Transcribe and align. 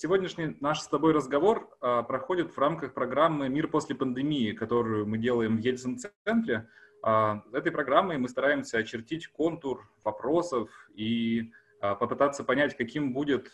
сегодняшний 0.00 0.56
наш 0.60 0.80
с 0.80 0.88
тобой 0.88 1.12
разговор 1.12 1.68
а, 1.80 2.02
проходит 2.02 2.52
в 2.52 2.58
рамках 2.58 2.94
программы 2.94 3.50
«Мир 3.50 3.68
после 3.68 3.94
пандемии», 3.94 4.52
которую 4.52 5.06
мы 5.06 5.18
делаем 5.18 5.58
в 5.58 5.60
Ельцин-центре. 5.60 6.68
А, 7.02 7.42
этой 7.52 7.70
программой 7.70 8.16
мы 8.16 8.30
стараемся 8.30 8.78
очертить 8.78 9.28
контур 9.28 9.90
вопросов 10.02 10.70
и 10.94 11.52
а, 11.80 11.94
попытаться 11.94 12.44
понять, 12.44 12.76
каким 12.78 13.12
будет 13.12 13.52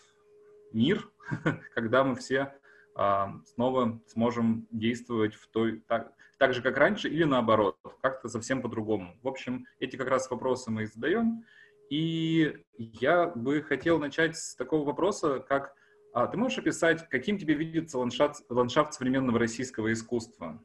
мир, 0.73 1.11
когда 1.75 2.05
мы 2.05 2.15
все 2.15 2.55
а, 2.95 3.41
снова 3.45 4.01
сможем 4.07 4.69
действовать 4.71 5.35
в 5.35 5.49
той, 5.49 5.81
так, 5.89 6.13
так 6.39 6.55
же, 6.55 6.63
как 6.63 6.77
раньше, 6.77 7.09
или 7.09 7.25
наоборот, 7.25 7.77
как-то 8.03 8.29
совсем 8.29 8.63
по-другому. 8.63 9.19
В 9.23 9.27
общем, 9.27 9.67
эти 9.81 9.97
как 9.97 10.09
раз 10.09 10.31
вопросы 10.31 10.71
мы 10.71 10.85
и 10.85 10.87
задаем. 10.87 11.45
И 11.91 12.65
я 12.79 13.27
бы 13.27 13.63
хотел 13.63 13.99
начать 13.99 14.37
с 14.37 14.55
такого 14.55 14.85
вопроса, 14.85 15.41
как 15.41 15.75
а 16.17 16.27
ты 16.29 16.39
можешь 16.39 16.57
описать, 16.57 17.07
каким 17.11 17.39
тебе 17.39 17.53
видится 17.53 17.99
ландшафт, 17.99 18.43
ландшафт 18.49 18.95
современного 18.95 19.39
российского 19.39 19.93
искусства? 19.93 20.59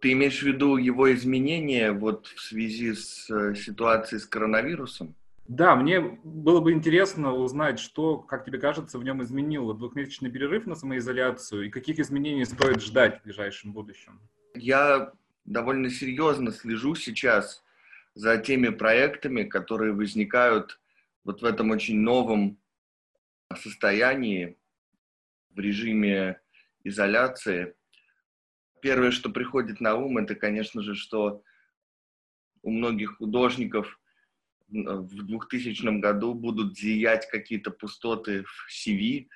Ты 0.00 0.12
имеешь 0.12 0.40
в 0.40 0.46
виду 0.46 0.78
его 0.78 1.12
изменения 1.12 1.92
вот 1.92 2.28
в 2.28 2.40
связи 2.40 2.94
с 2.94 3.28
э, 3.28 3.54
ситуацией 3.54 4.20
с 4.20 4.24
коронавирусом? 4.24 5.14
Да, 5.46 5.76
мне 5.76 6.00
было 6.00 6.60
бы 6.60 6.72
интересно 6.72 7.34
узнать, 7.34 7.78
что, 7.78 8.16
как 8.16 8.46
тебе 8.46 8.58
кажется, 8.58 8.98
в 8.98 9.04
нем 9.04 9.22
изменило 9.22 9.74
двухмесячный 9.74 10.30
перерыв 10.30 10.64
на 10.64 10.76
самоизоляцию 10.76 11.66
и 11.66 11.70
каких 11.70 11.98
изменений 11.98 12.46
стоит 12.46 12.80
ждать 12.80 13.20
в 13.20 13.24
ближайшем 13.24 13.74
будущем. 13.74 14.18
Я 14.54 15.12
довольно 15.44 15.90
серьезно 15.90 16.52
слежу 16.52 16.94
сейчас 16.94 17.62
за 18.14 18.38
теми 18.38 18.70
проектами, 18.70 19.42
которые 19.42 19.92
возникают 19.92 20.80
вот 21.22 21.42
в 21.42 21.44
этом 21.44 21.70
очень 21.70 22.00
новом 22.00 22.56
состоянии, 23.56 24.56
в 25.50 25.58
режиме 25.58 26.40
изоляции. 26.82 27.74
Первое, 28.80 29.10
что 29.10 29.30
приходит 29.30 29.80
на 29.80 29.94
ум, 29.94 30.18
это, 30.18 30.34
конечно 30.34 30.82
же, 30.82 30.94
что 30.94 31.42
у 32.62 32.70
многих 32.70 33.16
художников 33.18 33.98
в 34.68 35.26
2000 35.26 36.00
году 36.00 36.34
будут 36.34 36.76
зиять 36.76 37.28
какие-то 37.28 37.70
пустоты 37.70 38.44
в 38.44 38.68
CV, 38.70 39.28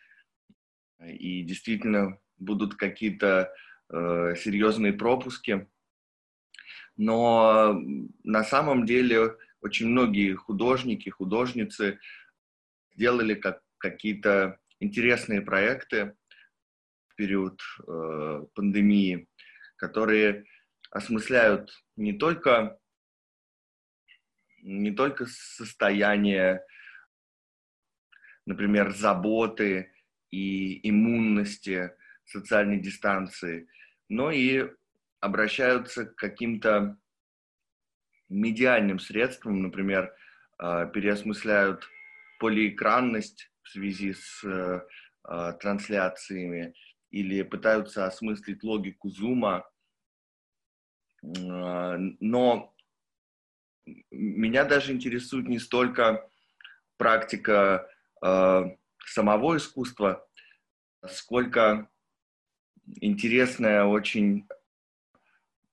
и 1.06 1.43
действительно 1.43 2.19
будут 2.39 2.75
какие-то 2.75 3.53
э, 3.91 4.34
серьезные 4.37 4.93
пропуски. 4.93 5.69
Но 6.97 7.81
на 8.25 8.43
самом 8.43 8.84
деле 8.84 9.37
очень 9.61 9.87
многие 9.87 10.34
художники, 10.34 11.09
художницы 11.09 12.00
сделали 12.95 13.34
как, 13.34 13.62
какие-то 13.79 14.59
интересные 14.81 15.41
проекты 15.41 16.17
в 17.09 17.15
период 17.17 17.61
э, 17.87 18.47
пандемии, 18.55 19.29
которые 19.77 20.45
осмысляют 20.91 21.73
не 21.97 22.12
только 22.12 22.79
не 24.62 24.91
только 24.91 25.27
состояние, 25.27 26.65
например, 28.45 28.93
заботы 28.93 29.93
и 30.31 30.89
иммунности, 30.89 31.93
социальной 32.25 32.78
дистанции, 32.78 33.69
но 34.09 34.31
и 34.31 34.71
обращаются 35.21 36.06
к 36.06 36.16
каким-то 36.16 36.99
медиальным 38.28 38.99
средствам, 38.99 39.62
например, 39.62 40.15
э, 40.59 40.91
переосмысляют 40.93 41.89
полиэкранность 42.39 43.50
в 43.69 43.71
связи 43.71 44.15
с 44.15 44.43
э, 44.45 44.81
э, 45.29 45.53
трансляциями 45.61 46.75
или 47.11 47.43
пытаются 47.43 48.06
осмыслить 48.06 48.62
логику 48.62 49.11
зума. 49.11 49.69
Но 51.23 52.75
меня 54.11 54.65
даже 54.65 54.93
интересует 54.93 55.49
не 55.49 55.59
столько 55.59 56.28
практика 56.97 57.89
э, 58.23 58.65
самого 59.05 59.57
искусства, 59.57 60.27
сколько 61.07 61.89
интересная 63.01 63.84
очень 63.84 64.47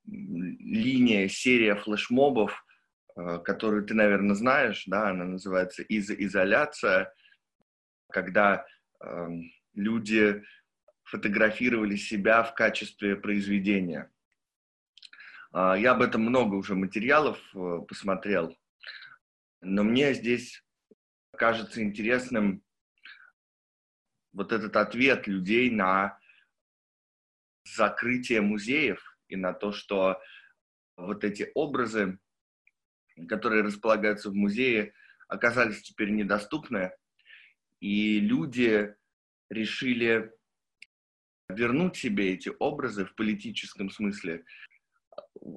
линия, 0.05 1.27
серия 1.27 1.75
флешмобов, 1.75 2.65
э, 3.15 3.39
которую 3.43 3.85
ты, 3.85 3.93
наверное, 3.93 4.35
знаешь, 4.35 4.83
да, 4.87 5.09
она 5.09 5.25
называется 5.25 5.83
из 5.83 6.09
изоляция, 6.09 7.13
когда 8.11 8.65
э, 9.01 9.27
люди 9.73 10.43
фотографировали 11.03 11.95
себя 11.95 12.43
в 12.43 12.53
качестве 12.55 13.15
произведения. 13.15 14.11
А, 15.51 15.77
я 15.77 15.91
об 15.91 16.01
этом 16.01 16.21
много 16.21 16.55
уже 16.55 16.75
материалов 16.75 17.39
э, 17.53 17.79
посмотрел, 17.87 18.57
но 19.61 19.83
мне 19.83 20.13
здесь 20.13 20.63
кажется 21.37 21.81
интересным 21.83 22.63
вот 24.33 24.51
этот 24.51 24.75
ответ 24.75 25.27
людей 25.27 25.69
на 25.69 26.19
закрытие 27.63 28.41
музеев 28.41 29.17
и 29.27 29.35
на 29.35 29.53
то, 29.53 29.71
что 29.71 30.19
вот 30.97 31.23
эти 31.23 31.51
образы, 31.55 32.19
которые 33.27 33.63
располагаются 33.63 34.29
в 34.29 34.35
музее, 34.35 34.93
оказались 35.27 35.81
теперь 35.81 36.11
недоступны, 36.11 36.91
и 37.79 38.19
люди 38.19 38.95
решили 39.49 40.33
вернуть 41.49 41.97
себе 41.97 42.33
эти 42.33 42.51
образы 42.59 43.05
в 43.05 43.15
политическом 43.15 43.89
смысле 43.89 44.43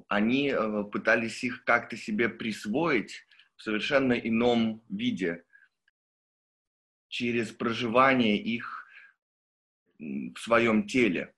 они 0.07 0.49
э, 0.49 0.83
пытались 0.91 1.43
их 1.43 1.63
как-то 1.63 1.97
себе 1.97 2.29
присвоить 2.29 3.25
в 3.55 3.63
совершенно 3.63 4.13
ином 4.13 4.83
виде, 4.89 5.43
через 7.09 7.51
проживание 7.51 8.37
их 8.37 8.87
в 9.97 10.37
своем 10.37 10.87
теле. 10.87 11.33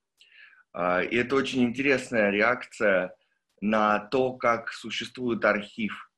А, 0.74 1.02
и 1.02 1.16
это 1.16 1.36
очень 1.36 1.64
интересная 1.64 2.30
реакция 2.30 3.16
на 3.62 4.00
то, 4.00 4.34
как 4.34 4.72
существует 4.72 5.44
архив. 5.46 6.12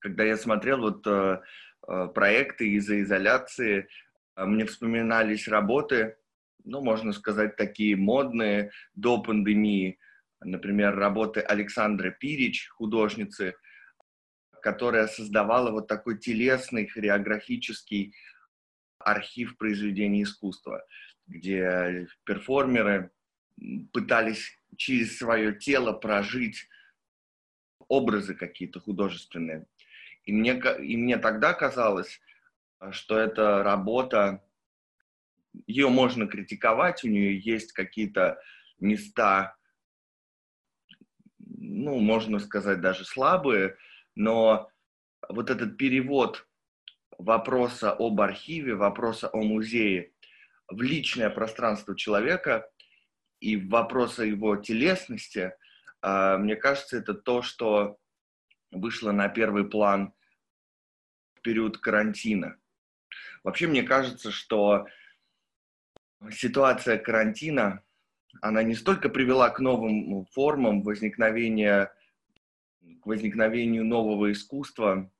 Когда 0.00 0.24
я 0.24 0.36
смотрел 0.36 0.80
вот 0.80 1.06
э, 1.06 1.42
проекты 1.86 2.70
из-за 2.70 3.02
изоляции, 3.02 3.88
мне 4.36 4.64
вспоминались 4.66 5.48
работы, 5.48 6.16
ну, 6.64 6.82
можно 6.82 7.12
сказать, 7.12 7.56
такие 7.56 7.96
модные 7.96 8.70
до 8.94 9.22
пандемии– 9.22 9.98
например, 10.44 10.94
работы 10.94 11.40
Александры 11.40 12.16
Пирич, 12.18 12.68
художницы, 12.68 13.54
которая 14.62 15.06
создавала 15.06 15.70
вот 15.70 15.88
такой 15.88 16.18
телесный 16.18 16.86
хореографический 16.86 18.14
архив 18.98 19.56
произведений 19.56 20.22
искусства, 20.22 20.84
где 21.26 22.06
перформеры 22.24 23.10
пытались 23.92 24.58
через 24.76 25.18
свое 25.18 25.54
тело 25.54 25.92
прожить 25.92 26.68
образы 27.88 28.34
какие-то 28.34 28.80
художественные. 28.80 29.66
И 30.24 30.32
мне, 30.32 30.60
и 30.82 30.96
мне 30.96 31.18
тогда 31.18 31.52
казалось, 31.52 32.20
что 32.90 33.18
эта 33.18 33.62
работа, 33.62 34.42
ее 35.66 35.88
можно 35.88 36.26
критиковать, 36.26 37.04
у 37.04 37.08
нее 37.08 37.38
есть 37.38 37.72
какие-то 37.72 38.40
места, 38.78 39.56
ну, 41.38 41.98
можно 41.98 42.38
сказать, 42.38 42.80
даже 42.80 43.04
слабые, 43.04 43.76
но 44.14 44.70
вот 45.28 45.50
этот 45.50 45.76
перевод 45.76 46.46
вопроса 47.18 47.92
об 47.92 48.20
архиве, 48.20 48.74
вопроса 48.74 49.28
о 49.32 49.42
музее 49.42 50.12
в 50.68 50.80
личное 50.82 51.30
пространство 51.30 51.96
человека 51.96 52.68
и 53.40 53.56
вопроса 53.56 54.24
его 54.24 54.56
телесности, 54.56 55.52
а, 56.00 56.38
мне 56.38 56.56
кажется, 56.56 56.96
это 56.96 57.14
то, 57.14 57.42
что 57.42 57.98
вышло 58.74 59.12
на 59.12 59.28
первый 59.28 59.64
план 59.64 60.12
в 61.34 61.40
период 61.40 61.78
карантина. 61.78 62.58
Вообще, 63.42 63.66
мне 63.66 63.82
кажется, 63.82 64.30
что 64.30 64.86
ситуация 66.30 66.98
карантина 66.98 67.82
она 68.42 68.62
не 68.62 68.74
столько 68.74 69.08
привела 69.08 69.48
к 69.50 69.60
новым 69.60 70.26
формам 70.26 70.82
возникновения, 70.82 71.92
к 73.00 73.06
возникновению 73.06 73.84
нового 73.84 74.32
искусства, 74.32 75.10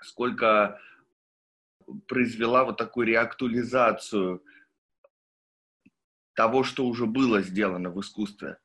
сколько 0.00 0.80
произвела 2.06 2.64
вот 2.64 2.76
такую 2.76 3.06
реактуализацию 3.06 4.42
того, 6.34 6.62
что 6.62 6.86
уже 6.86 7.06
было 7.06 7.42
сделано 7.42 7.90
в 7.90 8.00
искусстве. 8.00 8.58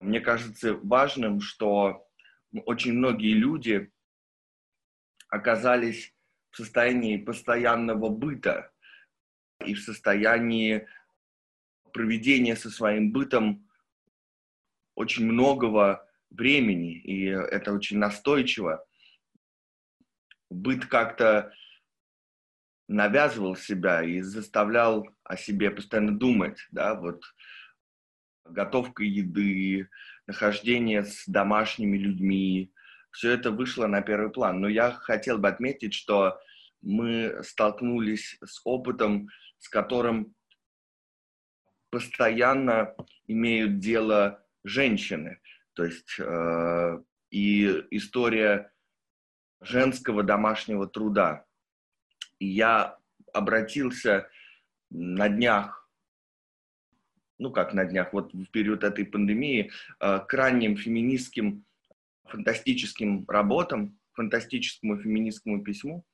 Мне 0.00 0.20
кажется 0.20 0.74
важным, 0.74 1.40
что 1.40 2.06
очень 2.62 2.92
многие 2.92 3.34
люди 3.34 3.90
оказались 5.28 6.14
в 6.50 6.56
состоянии 6.56 7.16
постоянного 7.16 8.08
быта 8.08 8.72
и 9.64 9.74
в 9.74 9.80
состоянии 9.80 10.86
проведения 11.92 12.56
со 12.56 12.70
своим 12.70 13.12
бытом 13.12 13.68
очень 14.94 15.24
многого 15.24 16.08
времени, 16.30 16.94
и 16.98 17.24
это 17.26 17.72
очень 17.72 17.98
настойчиво. 17.98 18.86
Быт 20.50 20.86
как-то 20.86 21.52
навязывал 22.86 23.56
себя 23.56 24.02
и 24.02 24.20
заставлял 24.20 25.08
о 25.24 25.36
себе 25.36 25.70
постоянно 25.70 26.16
думать, 26.16 26.58
да, 26.70 26.94
вот 26.94 27.22
готовка 28.44 29.02
еды, 29.02 29.88
нахождение 30.26 31.04
с 31.04 31.24
домашними 31.26 31.96
людьми, 31.96 32.72
все 33.10 33.30
это 33.30 33.50
вышло 33.50 33.86
на 33.86 34.02
первый 34.02 34.30
план. 34.30 34.60
Но 34.60 34.68
я 34.68 34.90
хотел 34.90 35.38
бы 35.38 35.48
отметить, 35.48 35.94
что 35.94 36.40
мы 36.82 37.42
столкнулись 37.42 38.36
с 38.44 38.60
опытом, 38.64 39.28
с 39.58 39.68
которым 39.68 40.34
постоянно 41.90 42.94
имеют 43.26 43.78
дело 43.78 44.44
женщины. 44.64 45.40
То 45.74 45.84
есть 45.84 46.16
э, 46.18 46.98
и 47.30 47.84
история 47.90 48.72
женского 49.60 50.22
домашнего 50.22 50.86
труда. 50.86 51.46
И 52.38 52.46
я 52.46 52.98
обратился 53.32 54.28
на 54.90 55.28
днях, 55.28 55.83
ну 57.38 57.50
как 57.50 57.74
на 57.74 57.84
днях, 57.84 58.12
вот 58.12 58.32
в 58.32 58.46
период 58.46 58.84
этой 58.84 59.04
пандемии, 59.04 59.70
э, 60.00 60.20
к 60.26 60.32
ранним 60.34 60.76
феминистским 60.76 61.64
фантастическим 62.24 63.24
работам, 63.28 63.98
фантастическому 64.12 64.98
феминистскому 64.98 65.62
письму. 65.62 66.04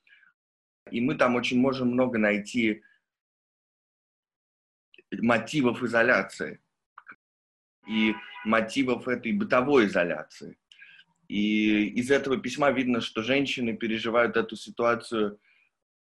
И 0.90 1.00
мы 1.00 1.14
там 1.14 1.36
очень 1.36 1.60
можем 1.60 1.88
много 1.88 2.18
найти 2.18 2.82
мотивов 5.12 5.82
изоляции 5.82 6.60
и 7.86 8.14
мотивов 8.44 9.08
этой 9.08 9.32
бытовой 9.32 9.86
изоляции. 9.86 10.58
И 11.28 11.86
из 11.88 12.10
этого 12.10 12.38
письма 12.38 12.70
видно, 12.70 13.00
что 13.00 13.22
женщины 13.22 13.76
переживают 13.76 14.36
эту 14.36 14.56
ситуацию 14.56 15.38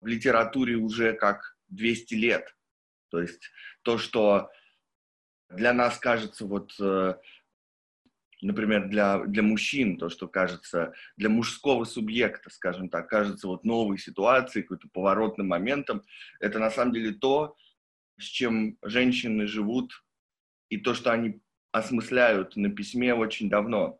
в 0.01 0.07
литературе 0.07 0.75
уже 0.75 1.13
как 1.13 1.55
200 1.69 2.13
лет. 2.15 2.55
То 3.09 3.21
есть 3.21 3.51
то, 3.83 3.97
что 3.97 4.49
для 5.55 5.73
нас 5.73 5.97
кажется 5.97 6.45
вот 6.45 6.73
э, 6.79 7.15
например, 8.43 8.89
для, 8.89 9.19
для 9.19 9.41
мужчин, 9.41 9.97
то, 9.97 10.09
что 10.09 10.27
кажется, 10.27 10.93
для 11.17 11.29
мужского 11.29 11.85
субъекта, 11.85 12.49
скажем 12.49 12.89
так, 12.89 13.09
кажется 13.09 13.47
вот 13.47 13.63
новой 13.63 13.97
ситуацией, 13.97 14.63
какой-то 14.63 14.87
поворотным 14.89 15.47
моментом, 15.47 16.03
это 16.39 16.59
на 16.59 16.69
самом 16.69 16.93
деле 16.93 17.13
то, 17.13 17.55
с 18.19 18.25
чем 18.25 18.77
женщины 18.83 19.47
живут, 19.47 20.03
и 20.69 20.77
то, 20.77 20.93
что 20.93 21.11
они 21.11 21.41
осмысляют 21.71 22.55
на 22.55 22.69
письме 22.69 23.13
очень 23.13 23.49
давно. 23.49 23.99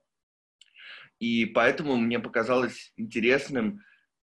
И 1.20 1.46
поэтому 1.46 1.96
мне 1.96 2.20
показалось 2.20 2.92
интересным 2.98 3.84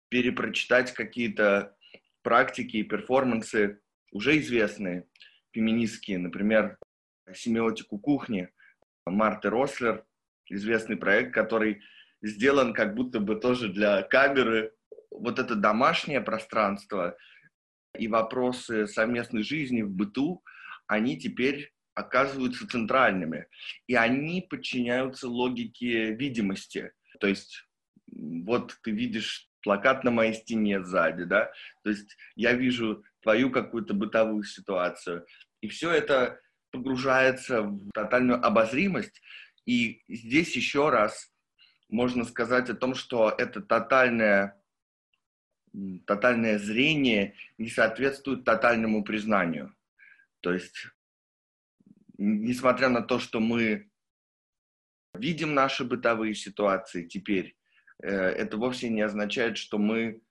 перепрочитать 0.09 0.93
какие-то 0.93 1.77
практики 2.23 2.77
и 2.79 2.83
перформансы, 2.83 3.81
уже 4.13 4.39
известные, 4.39 5.09
феминистские, 5.53 6.19
например, 6.19 6.79
семиотику 7.33 7.99
кухни– 7.99 8.49
Марты 9.07 9.51
Рослер, 9.51 10.05
известный 10.49 10.97
проект, 10.97 11.35
который 11.35 11.83
сделан 12.23 12.73
как 12.73 12.95
будто 12.95 13.21
бы 13.21 13.37
тоже 13.37 13.69
для 13.69 14.03
камеры. 14.03 14.73
Вот 15.11 15.39
это 15.39 15.55
домашнее 15.55 16.21
пространство 16.21 17.17
и 17.99 18.09
вопросы 18.09 18.87
совместной 18.87 19.43
жизни 19.43 19.83
в 19.83 19.91
быту, 19.91 20.43
они 20.87 21.19
теперь 21.19 21.73
оказываются 21.95 22.69
центральными. 22.69 23.47
И 23.87 23.95
они 23.95 24.47
подчиняются 24.49 25.29
логике 25.29 26.15
видимости. 26.15 26.93
То 27.21 27.27
есть 27.27 27.69
вот 28.07 28.79
ты 28.83 28.93
видишь 28.93 29.49
плакат 29.63 30.05
на 30.05 30.11
моей 30.11 30.35
стене 30.35 30.83
сзади, 30.83 31.25
да, 31.25 31.53
то 31.85 31.91
есть 31.91 32.17
я 32.35 32.53
вижу 32.53 33.05
твою 33.21 33.51
какую-то 33.51 33.95
бытовую 33.95 34.43
ситуацию. 34.43 35.25
И 35.61 35.69
все 35.69 35.91
это 35.93 36.41
погружается 36.73 37.63
в 37.63 37.91
тотальную 37.93 38.45
обозримость. 38.45 39.23
И 39.67 40.03
здесь 40.09 40.57
еще 40.57 40.89
раз 40.91 41.33
можно 41.89 42.25
сказать 42.25 42.71
о 42.71 42.75
том, 42.75 42.95
что 42.95 43.31
это 43.31 43.61
тотальное, 43.61 44.61
тотальное 46.07 46.59
зрение 46.59 47.35
не 47.59 47.69
соответствует 47.69 48.45
тотальному 48.45 49.05
признанию. 49.05 49.77
То 50.41 50.53
есть, 50.53 50.89
несмотря 52.19 52.89
на 52.89 53.03
то, 53.03 53.21
что 53.21 53.39
мы 53.39 53.91
видим 55.15 55.55
наши 55.55 55.85
бытовые 55.85 56.35
ситуации 56.35 57.07
теперь, 57.07 57.57
э, 58.03 58.09
это 58.09 58.57
вовсе 58.57 58.89
не 58.89 59.03
означает, 59.03 59.59
что 59.59 59.79
мы 59.79 60.23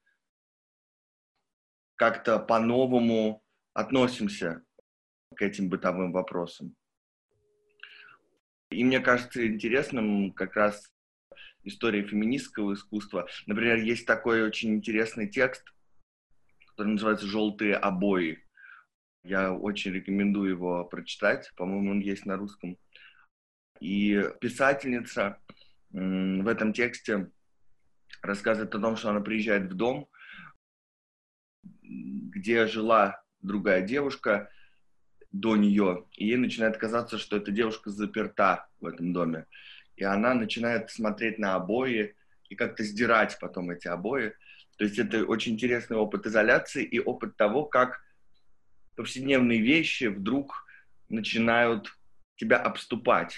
как-то 1.96 2.40
по-новому 2.40 3.46
относимся 3.74 4.66
к 5.36 5.42
этим 5.42 5.70
бытовым 5.70 6.12
вопросам. 6.12 6.76
И 8.70 8.84
мне 8.84 9.00
кажется 9.00 9.46
интересным 9.46 10.32
как 10.32 10.56
раз 10.56 10.92
история 11.64 12.04
феминистского 12.04 12.74
искусства. 12.74 13.28
Например, 13.46 13.78
есть 13.78 14.06
такой 14.06 14.44
очень 14.44 14.76
интересный 14.76 15.30
текст, 15.30 15.64
который 16.68 16.94
называется 16.94 17.28
«Желтые 17.28 17.76
обои». 17.76 18.44
Я 19.24 19.54
очень 19.54 19.92
рекомендую 19.92 20.52
его 20.52 20.86
прочитать. 20.86 21.52
По-моему, 21.56 21.92
он 21.92 22.00
есть 22.00 22.26
на 22.26 22.38
русском. 22.38 22.78
И 23.80 24.24
писательница 24.40 25.40
в 25.90 26.48
этом 26.48 26.74
тексте 26.74 27.30
рассказывает 28.22 28.74
о 28.74 28.80
том, 28.80 28.96
что 28.96 29.10
она 29.10 29.22
приезжает 29.22 29.72
в 29.72 29.76
дом, 29.76 30.10
где 31.84 32.68
жила 32.68 33.22
другая 33.42 33.82
девушка, 33.82 34.50
до 35.32 35.56
нее, 35.56 36.06
и 36.16 36.28
ей 36.28 36.38
начинает 36.38 36.78
казаться, 36.78 37.18
что 37.18 37.38
эта 37.38 37.52
девушка 37.52 37.90
заперта 37.90 38.68
в 38.80 38.86
этом 38.86 39.14
доме. 39.14 39.46
И 39.96 40.04
она 40.04 40.34
начинает 40.34 40.90
смотреть 40.90 41.40
на 41.40 41.56
обои 41.56 42.16
и 42.50 42.56
как-то 42.56 42.84
сдирать 42.84 43.38
потом 43.40 43.72
эти 43.72 43.88
обои. 43.88 44.34
То 44.78 44.84
есть 44.84 45.00
это 45.00 45.24
очень 45.26 45.54
интересный 45.54 45.98
опыт 45.98 46.26
изоляции 46.26 46.84
и 46.84 47.00
опыт 47.00 47.38
того, 47.38 47.66
как 47.66 48.02
повседневные 48.96 49.62
вещи 49.62 50.06
вдруг 50.06 50.66
начинают 51.08 51.96
тебя 52.36 52.58
обступать. 52.58 53.36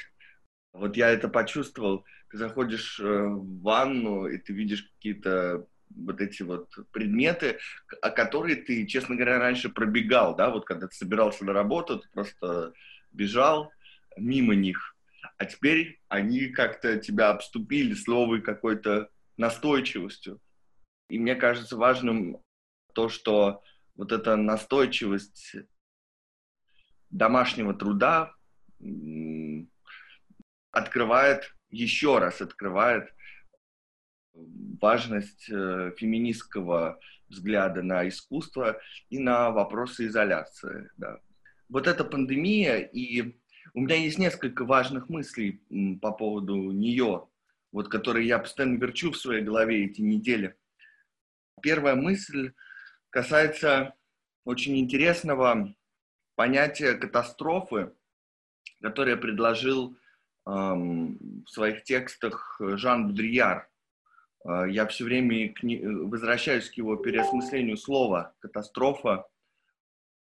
Вот 0.71 0.97
я 0.97 1.09
это 1.09 1.27
почувствовал. 1.27 2.05
Ты 2.29 2.37
заходишь 2.37 2.99
э, 2.99 3.03
в 3.03 3.61
ванну, 3.61 4.25
и 4.25 4.37
ты 4.37 4.53
видишь 4.53 4.83
какие-то 4.95 5.67
вот 5.95 6.21
эти 6.21 6.43
вот 6.43 6.69
предметы, 6.91 7.59
о 8.01 8.09
которые 8.09 8.57
ты, 8.57 8.85
честно 8.85 9.15
говоря, 9.15 9.39
раньше 9.39 9.69
пробегал, 9.69 10.35
да, 10.35 10.49
вот 10.49 10.65
когда 10.65 10.87
ты 10.87 10.95
собирался 10.95 11.45
на 11.45 11.53
работу, 11.53 11.99
ты 11.99 12.09
просто 12.09 12.73
бежал 13.11 13.71
мимо 14.17 14.55
них, 14.55 14.95
а 15.37 15.45
теперь 15.45 15.99
они 16.07 16.47
как-то 16.47 16.97
тебя 16.99 17.29
обступили 17.29 17.93
с 17.93 18.05
какой-то 18.41 19.09
настойчивостью. 19.37 20.39
И 21.09 21.19
мне 21.19 21.35
кажется 21.35 21.77
важным 21.77 22.41
то, 22.93 23.09
что 23.09 23.63
вот 23.95 24.11
эта 24.11 24.35
настойчивость 24.35 25.55
домашнего 27.09 27.73
труда 27.73 28.33
открывает, 30.71 31.55
еще 31.69 32.19
раз 32.19 32.41
открывает 32.41 33.13
важность 34.33 35.49
э, 35.49 35.91
феминистского 35.97 36.99
взгляда 37.29 37.81
на 37.81 38.07
искусство 38.07 38.79
и 39.09 39.19
на 39.19 39.51
вопросы 39.51 40.07
изоляции. 40.07 40.89
Да. 40.97 41.19
Вот 41.69 41.87
эта 41.87 42.03
пандемия, 42.03 42.77
и 42.77 43.35
у 43.73 43.81
меня 43.81 43.95
есть 43.95 44.19
несколько 44.19 44.65
важных 44.65 45.09
мыслей 45.09 45.61
по 46.01 46.11
поводу 46.11 46.71
нее, 46.71 47.27
вот, 47.71 47.89
которые 47.89 48.27
я 48.27 48.39
постоянно 48.39 48.77
верчу 48.77 49.11
в 49.11 49.17
своей 49.17 49.43
голове 49.43 49.85
эти 49.85 50.01
недели. 50.01 50.55
Первая 51.61 51.95
мысль 51.95 52.53
касается 53.09 53.95
очень 54.43 54.77
интересного 54.77 55.73
понятия 56.35 56.93
катастрофы, 56.93 57.93
которое 58.81 59.15
предложил 59.15 59.97
эм, 60.45 61.43
в 61.45 61.49
своих 61.49 61.83
текстах 61.83 62.59
Жан 62.59 63.07
Будрияр– 63.07 63.69
я 64.45 64.87
все 64.87 65.05
время 65.05 65.53
не... 65.61 65.79
возвращаюсь 65.79 66.69
к 66.69 66.73
его 66.73 66.95
переосмыслению 66.97 67.77
слова 67.77 68.35
«катастрофа», 68.39 69.27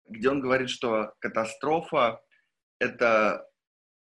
где 0.08 0.28
он 0.30 0.40
говорит, 0.40 0.68
что 0.68 1.14
катастрофа— 1.20 2.20
это 2.80 3.48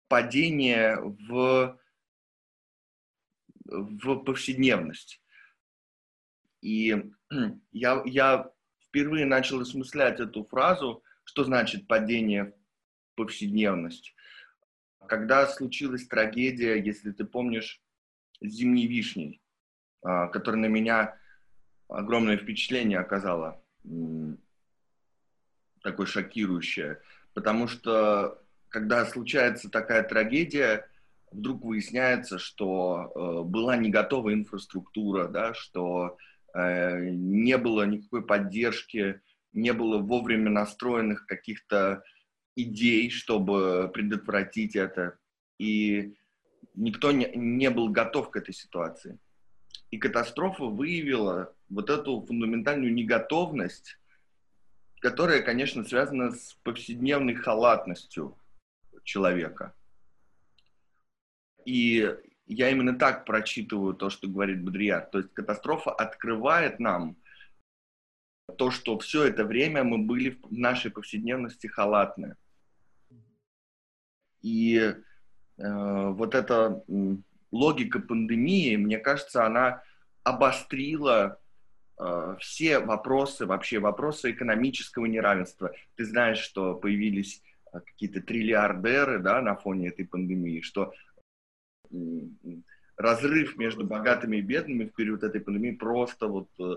падение 0.09 0.97
в, 1.01 1.79
в 3.65 4.17
повседневность. 4.25 5.21
И 6.61 7.11
я, 7.73 8.03
я 8.05 8.51
впервые 8.87 9.25
начал 9.25 9.61
осмыслять 9.61 10.21
эту 10.21 10.45
фразу, 10.45 11.03
что 11.25 11.45
значит 11.45 11.87
падение 11.87 12.45
в 12.45 13.15
повседневность. 13.17 14.15
Когда 15.07 15.47
случилась 15.47 16.07
трагедия, 16.07 16.77
если 16.77 17.13
ты 17.13 17.25
помнишь, 17.25 17.81
с 18.41 18.49
зимней 18.49 18.87
вишней, 18.87 19.41
которая 20.03 20.63
на 20.63 20.67
меня 20.67 21.17
огромное 21.89 22.37
впечатление 22.37 22.99
оказала, 22.99 23.63
такое 25.83 26.07
шокирующее, 26.07 27.01
потому 27.35 27.69
что 27.69 28.43
когда 28.69 29.05
случается 29.05 29.69
такая 29.69 30.03
трагедия, 30.03 30.89
вдруг 31.31 31.65
выясняется, 31.65 32.39
что 32.39 33.13
э, 33.15 33.43
была 33.45 33.77
не 33.77 33.91
готова 33.91 34.33
инфраструктура, 34.33 35.29
да, 35.29 35.55
что 35.55 36.17
э, 36.55 37.11
не 37.11 37.57
было 37.59 37.85
никакой 37.87 38.25
поддержки, 38.25 39.21
не 39.53 39.73
было 39.73 39.99
вовремя 39.99 40.51
настроенных 40.51 41.27
каких-то 41.27 42.03
идей, 42.57 43.11
чтобы 43.11 43.91
предотвратить 43.93 44.77
это. 44.77 45.19
И 45.59 46.15
никто 46.75 47.13
не, 47.13 47.31
не 47.35 47.71
был 47.71 47.89
готов 47.89 48.31
к 48.31 48.37
этой 48.37 48.55
ситуации. 48.55 49.19
И 49.91 49.99
катастрофа 49.99 50.65
выявила 50.65 51.55
вот 51.69 51.91
эту 51.91 52.21
фундаментальную 52.23 52.93
неготовность, 52.93 53.99
которая, 55.01 55.43
конечно, 55.43 55.85
связана 55.85 56.33
с 56.33 56.55
повседневной 56.63 57.35
халатностью 57.35 58.39
человека. 59.05 59.75
И 61.65 62.17
я 62.47 62.71
именно 62.71 62.99
так 62.99 63.25
прочитываю 63.25 63.95
то, 63.95 64.11
что 64.11 64.29
говорит 64.29 64.63
Бодрияр. 64.63 65.07
То 65.07 65.19
есть 65.19 65.33
катастрофа 65.33 65.93
открывает 65.93 66.81
нам 66.81 67.17
то, 68.59 68.71
что 68.71 68.99
все 68.99 69.25
это 69.25 69.45
время 69.45 69.85
мы 69.85 69.99
были 69.99 70.39
в 70.43 70.53
нашей 70.53 70.91
повседневности 70.91 71.67
халатны. 71.67 72.37
И 74.43 74.77
э, 74.79 74.95
вот 75.59 76.35
эта 76.35 76.83
э, 76.89 77.17
логика 77.51 77.99
пандемии, 78.01 78.77
мне 78.77 78.99
кажется, 78.99 79.45
она 79.45 79.83
обострила 80.23 81.41
э, 81.99 82.37
все 82.41 82.79
вопросы, 82.79 83.47
вообще 83.47 83.79
вопросы 83.79 84.31
экономического 84.31 85.07
неравенства. 85.07 85.73
Ты 85.97 86.05
знаешь, 86.05 86.39
что 86.39 86.75
появились 86.75 87.43
э, 87.73 87.81
какие-то 87.81 88.21
триллиардеры 88.21 89.19
да, 89.19 89.41
на 89.41 89.57
фоне 89.57 89.89
этой 89.89 90.07
пандемии, 90.07 90.61
что 90.61 90.93
разрыв 92.97 93.57
между 93.57 93.85
богатыми 93.85 94.37
и 94.37 94.43
бедными 94.43 94.85
в 94.85 94.95
период 94.95 95.23
этой 95.23 95.41
пандемии 95.41 95.73
просто 95.73 96.29
вот 96.29 96.49
э, 96.59 96.77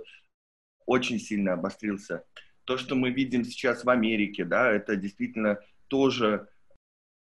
очень 0.86 1.20
сильно 1.20 1.54
обострился. 1.54 2.24
То, 2.64 2.78
что 2.78 2.96
мы 2.96 3.12
видим 3.12 3.44
сейчас 3.44 3.84
в 3.84 3.90
Америке, 3.90 4.46
да, 4.46 4.72
это 4.72 4.96
действительно 4.96 5.60
тоже, 5.90 6.48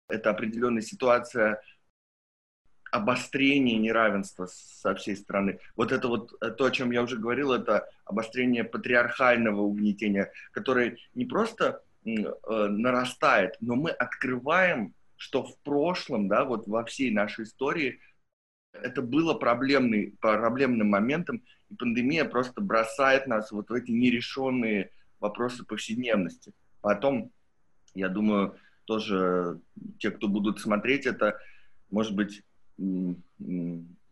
это 0.08 0.30
определенная 0.30 0.84
ситуация 0.84 1.62
обострения 2.92 3.80
неравенства 3.80 4.48
со 4.48 4.94
всей 4.96 5.16
страны. 5.16 5.60
Вот 5.76 5.92
это 5.92 6.08
вот 6.10 6.34
э, 6.42 6.52
то, 6.52 6.66
о 6.66 6.72
чем 6.72 6.92
я 6.92 7.02
уже 7.02 7.18
говорил, 7.18 7.54
это 7.54 7.90
обострение 8.06 8.64
патриархального 8.66 9.62
угнетения, 9.62 10.32
которое 10.52 10.98
не 11.16 11.26
просто 11.26 11.82
э, 12.06 12.12
нарастает, 12.68 13.56
но 13.62 13.76
мы 13.76 13.92
открываем, 13.92 14.94
что 15.16 15.44
в 15.44 15.58
прошлом, 15.60 16.28
да, 16.28 16.44
вот 16.44 16.68
во 16.68 16.84
всей 16.84 17.12
нашей 17.12 17.46
истории 17.46 18.02
это 18.74 19.02
было 19.02 19.36
проблемный, 19.36 20.18
проблемным 20.20 20.90
моментом, 20.90 21.44
и 21.70 21.76
пандемия 21.76 22.26
просто 22.26 22.60
бросает 22.60 23.26
нас 23.26 23.52
вот 23.52 23.70
в 23.70 23.74
эти 23.74 23.92
нерешенные 23.92 24.92
вопросы 25.20 25.64
повседневности. 25.64 26.54
Потом, 26.82 27.32
я 27.94 28.10
думаю, 28.10 28.58
тоже 28.86 29.62
те, 30.00 30.12
кто 30.12 30.28
будут 30.28 30.60
смотреть 30.60 31.06
это, 31.06 31.38
может 31.90 32.16
быть, 32.16 32.44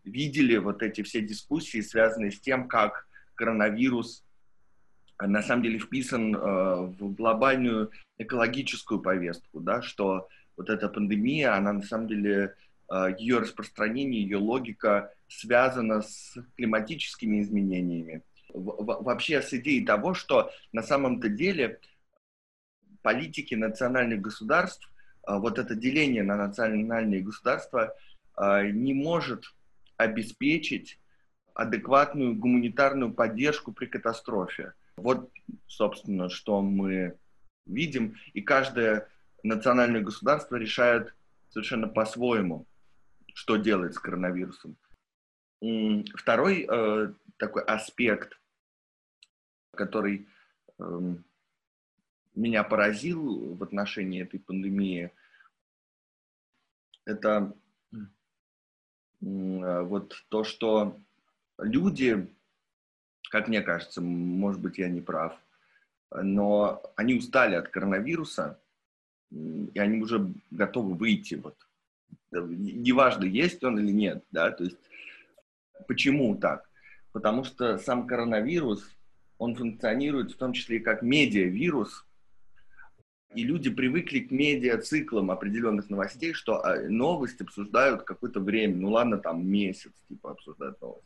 видели 0.04 0.58
вот 0.58 0.82
эти 0.82 1.02
все 1.04 1.22
дискуссии, 1.22 1.82
связанные 1.82 2.32
с 2.32 2.40
тем, 2.40 2.68
как 2.68 3.08
коронавирус 3.36 4.24
на 5.22 5.42
самом 5.42 5.64
деле 5.64 5.80
вписан 5.80 6.34
э, 6.34 6.40
в 6.40 7.14
глобальную 7.14 7.92
экологическую 8.18 9.02
повестку, 9.02 9.60
да, 9.60 9.82
что 9.82 10.30
вот 10.56 10.70
эта 10.70 10.88
пандемия, 10.88 11.56
она 11.56 11.74
на 11.74 11.82
самом 11.82 12.08
деле 12.08 12.56
Э, 12.90 13.14
ее 13.18 13.40
распространение, 13.40 14.22
ее 14.22 14.38
логика 14.38 15.14
связана 15.28 16.02
с 16.02 16.36
климатическими 16.58 17.42
изменениями. 17.42 18.24
Вообще 18.52 19.42
с 19.42 19.54
идеей 19.54 19.86
того, 19.86 20.16
что 20.16 20.52
на 20.72 20.82
самом-то 20.82 21.30
деле 21.30 21.80
политики 23.04 23.54
национальных 23.54 24.22
государств, 24.22 24.92
э, 25.28 25.38
вот 25.38 25.60
это 25.60 25.76
деление 25.76 26.24
на 26.24 26.36
национальные 26.36 27.22
государства 27.22 27.94
э, 27.94 28.19
не 28.40 28.94
может 28.94 29.54
обеспечить 29.98 31.00
адекватную 31.54 32.36
гуманитарную 32.36 33.14
поддержку 33.14 33.74
при 33.74 33.86
катастрофе. 33.86 34.74
Вот, 34.96 35.30
собственно, 35.68 36.30
что 36.30 36.62
мы 36.62 37.18
видим, 37.66 38.16
и 38.34 38.42
каждое 38.42 39.10
национальное 39.44 40.02
государство 40.02 40.56
решает 40.56 41.14
совершенно 41.50 41.88
по-своему 41.88 42.66
что 43.40 43.56
делать 43.56 43.94
с 43.94 44.00
коронавирусом. 44.00 44.76
Второй 46.14 46.68
э, 46.70 47.14
такой 47.38 47.64
аспект, 47.64 48.38
который 49.72 50.28
э, 50.78 51.16
меня 52.36 52.64
поразил 52.66 53.56
в 53.56 53.64
отношении 53.64 54.24
этой 54.24 54.42
пандемии, 54.42 55.12
это 57.06 57.56
вот 59.22 60.24
то, 60.30 60.44
что 60.44 60.98
люди, 61.58 62.28
как 63.30 63.48
мне 63.48 63.62
кажется, 63.62 64.02
может 64.02 64.62
быть, 64.62 64.78
я 64.78 64.90
не 64.90 65.02
прав, 65.02 65.38
но 66.12 66.82
они 66.96 67.16
устали 67.16 67.56
от 67.56 67.68
коронавируса, 67.70 68.60
и 69.32 69.78
они 69.78 70.02
уже 70.02 70.34
готовы 70.52 70.96
выйти 70.96 71.36
вот 71.36 71.56
неважно, 72.32 73.26
есть 73.26 73.64
он 73.64 73.80
или 73.80 73.92
нет, 73.92 74.24
да, 74.32 74.52
то 74.52 74.64
есть 74.64 74.78
почему 75.88 76.36
так? 76.38 76.70
Потому 77.12 77.44
что 77.44 77.78
сам 77.80 78.08
коронавирус, 78.08 78.88
он 79.38 79.56
функционирует 79.56 80.32
в 80.32 80.38
том 80.38 80.54
числе 80.54 80.78
и 80.78 80.82
как 80.82 81.02
медиавирус, 81.02 82.06
и 83.34 83.44
люди 83.44 83.70
привыкли 83.70 84.20
к 84.20 84.32
медиациклам 84.32 85.32
определенных 85.32 85.90
новостей, 85.90 86.34
что 86.34 86.64
а, 86.66 86.80
новости 86.82 87.44
обсуждают 87.44 88.04
какое-то 88.04 88.40
время, 88.40 88.76
ну 88.76 88.92
ладно, 88.92 89.18
там 89.18 89.48
месяц, 89.48 89.92
типа, 90.08 90.32
обсуждают 90.32 90.82
новости. 90.82 91.06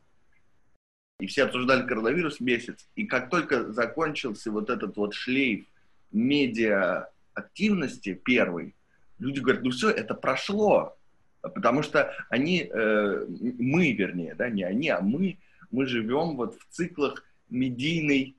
И 1.19 1.27
все 1.27 1.43
обсуждали 1.43 1.87
коронавирус 1.87 2.39
месяц. 2.39 2.87
И 2.95 3.05
как 3.05 3.29
только 3.29 3.71
закончился 3.71 4.51
вот 4.51 4.69
этот 4.69 4.97
вот 4.97 5.13
шлейф 5.13 5.65
медиа 6.11 7.09
активности 7.33 8.13
первый, 8.13 8.75
люди 9.19 9.39
говорят, 9.39 9.63
ну 9.63 9.71
все, 9.71 9.89
это 9.89 10.13
прошло, 10.13 10.97
Потому 11.43 11.83
что 11.83 12.13
они, 12.29 12.69
э, 12.73 13.25
мы, 13.27 13.91
вернее, 13.91 14.33
да, 14.33 14.49
не 14.49 14.63
они, 14.63 14.87
а 14.87 15.01
мы, 15.01 15.39
мы 15.71 15.85
живем 15.85 16.37
вот 16.37 16.55
в 16.55 16.65
циклах 16.69 17.25
медийной 17.49 18.37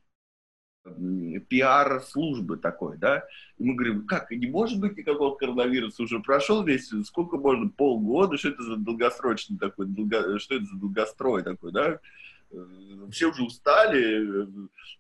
пиар-службы 1.48 2.56
такой, 2.58 2.98
да, 2.98 3.24
и 3.58 3.64
мы 3.64 3.74
говорим, 3.74 4.06
как, 4.06 4.30
не 4.30 4.46
может 4.46 4.80
быть 4.80 4.96
никакого 4.96 5.34
коронавируса, 5.34 6.02
уже 6.02 6.20
прошел 6.20 6.62
весь, 6.62 6.92
сколько 7.06 7.36
можно, 7.36 7.68
полгода, 7.68 8.36
что 8.36 8.50
это 8.50 8.62
за 8.62 8.76
долгосрочный 8.76 9.58
такой, 9.58 9.86
долго, 9.86 10.38
что 10.38 10.56
это 10.56 10.64
за 10.66 10.76
долгострой 10.76 11.42
такой, 11.42 11.72
да, 11.72 12.00
Э, 12.54 13.10
все 13.10 13.30
уже 13.30 13.42
устали, 13.42 14.46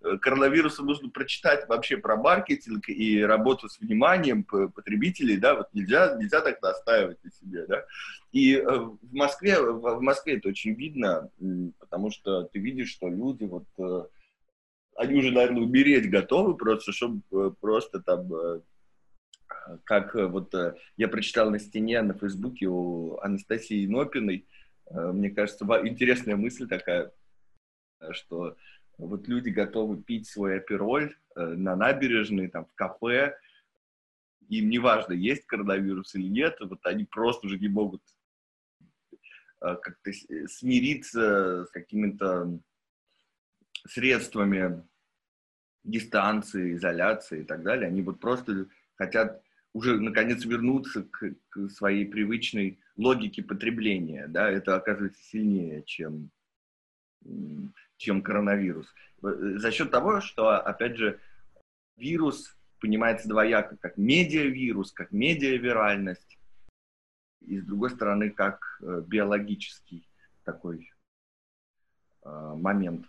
э, 0.02 0.18
коронавирусу 0.18 0.84
нужно 0.84 1.08
прочитать 1.08 1.68
вообще 1.68 1.96
про 1.96 2.16
маркетинг 2.16 2.88
и 2.88 3.22
работу 3.22 3.68
с 3.68 3.80
вниманием 3.80 4.44
потребителей, 4.44 5.36
да, 5.36 5.54
вот 5.54 5.68
нельзя, 5.72 6.16
нельзя 6.16 6.40
так 6.40 6.60
настаивать 6.62 7.22
на 7.24 7.30
себе, 7.30 7.66
да. 7.66 7.84
И 8.32 8.54
э, 8.54 8.62
в 8.62 9.12
Москве, 9.12 9.60
в 9.60 10.00
Москве 10.00 10.36
это 10.36 10.48
очень 10.48 10.74
видно, 10.74 11.30
потому 11.78 12.10
что 12.10 12.44
ты 12.44 12.58
видишь, 12.58 12.90
что 12.90 13.08
люди 13.08 13.44
вот, 13.44 14.10
они 14.96 15.14
уже, 15.14 15.32
наверное, 15.32 15.62
умереть 15.62 16.10
готовы 16.10 16.56
просто, 16.56 16.92
чтобы 16.92 17.54
просто 17.60 18.00
там 18.00 18.28
как 19.84 20.14
вот 20.14 20.54
я 20.96 21.08
прочитал 21.08 21.50
на 21.50 21.58
стене 21.58 22.02
на 22.02 22.14
Фейсбуке 22.14 22.66
у 22.66 23.18
Анастасии 23.18 23.86
Нопиной, 23.86 24.46
мне 24.90 25.30
кажется, 25.30 25.64
интересная 25.84 26.36
мысль 26.36 26.68
такая, 26.68 27.12
что 28.12 28.56
вот 28.98 29.28
люди 29.28 29.48
готовы 29.48 30.02
пить 30.02 30.28
свой 30.28 30.58
апероль 30.58 31.14
э, 31.34 31.44
на 31.44 31.76
набережной, 31.76 32.48
там, 32.48 32.66
в 32.66 32.74
кафе, 32.74 33.36
им 34.48 34.68
не 34.68 34.78
важно, 34.78 35.12
есть 35.12 35.46
коронавирус 35.46 36.14
или 36.14 36.28
нет, 36.28 36.56
вот 36.60 36.84
они 36.86 37.04
просто 37.04 37.46
уже 37.46 37.58
не 37.58 37.68
могут 37.68 38.02
э, 39.60 39.76
как-то 39.82 40.12
смириться 40.48 41.64
с 41.64 41.70
какими-то 41.70 42.58
средствами 43.86 44.82
дистанции, 45.84 46.74
изоляции 46.74 47.42
и 47.42 47.44
так 47.44 47.62
далее. 47.62 47.88
Они 47.88 48.02
вот 48.02 48.20
просто 48.20 48.66
хотят 48.96 49.42
уже 49.72 50.00
наконец 50.00 50.44
вернуться 50.44 51.02
к, 51.02 51.34
к 51.50 51.68
своей 51.68 52.06
привычной 52.06 52.78
логике 52.96 53.42
потребления. 53.42 54.26
Да? 54.28 54.48
Это 54.48 54.76
оказывается 54.76 55.22
сильнее, 55.24 55.82
чем, 55.84 56.30
чем 57.96 58.22
коронавирус. 58.22 58.86
Э, 59.22 59.56
за 59.56 59.70
счет 59.70 59.90
того, 59.90 60.20
что, 60.20 60.50
опять 60.50 60.96
же, 60.96 61.20
вирус 61.96 62.56
понимается 62.80 63.28
двояко, 63.28 63.76
как 63.76 63.96
медиавирус, 63.96 64.92
как 64.92 65.10
медиавиральность, 65.12 66.38
и 67.40 67.60
с 67.60 67.64
другой 67.64 67.90
стороны, 67.90 68.30
как 68.30 68.78
э, 68.80 69.02
биологический 69.06 70.08
такой 70.44 70.92
э, 72.22 72.54
момент. 72.56 73.06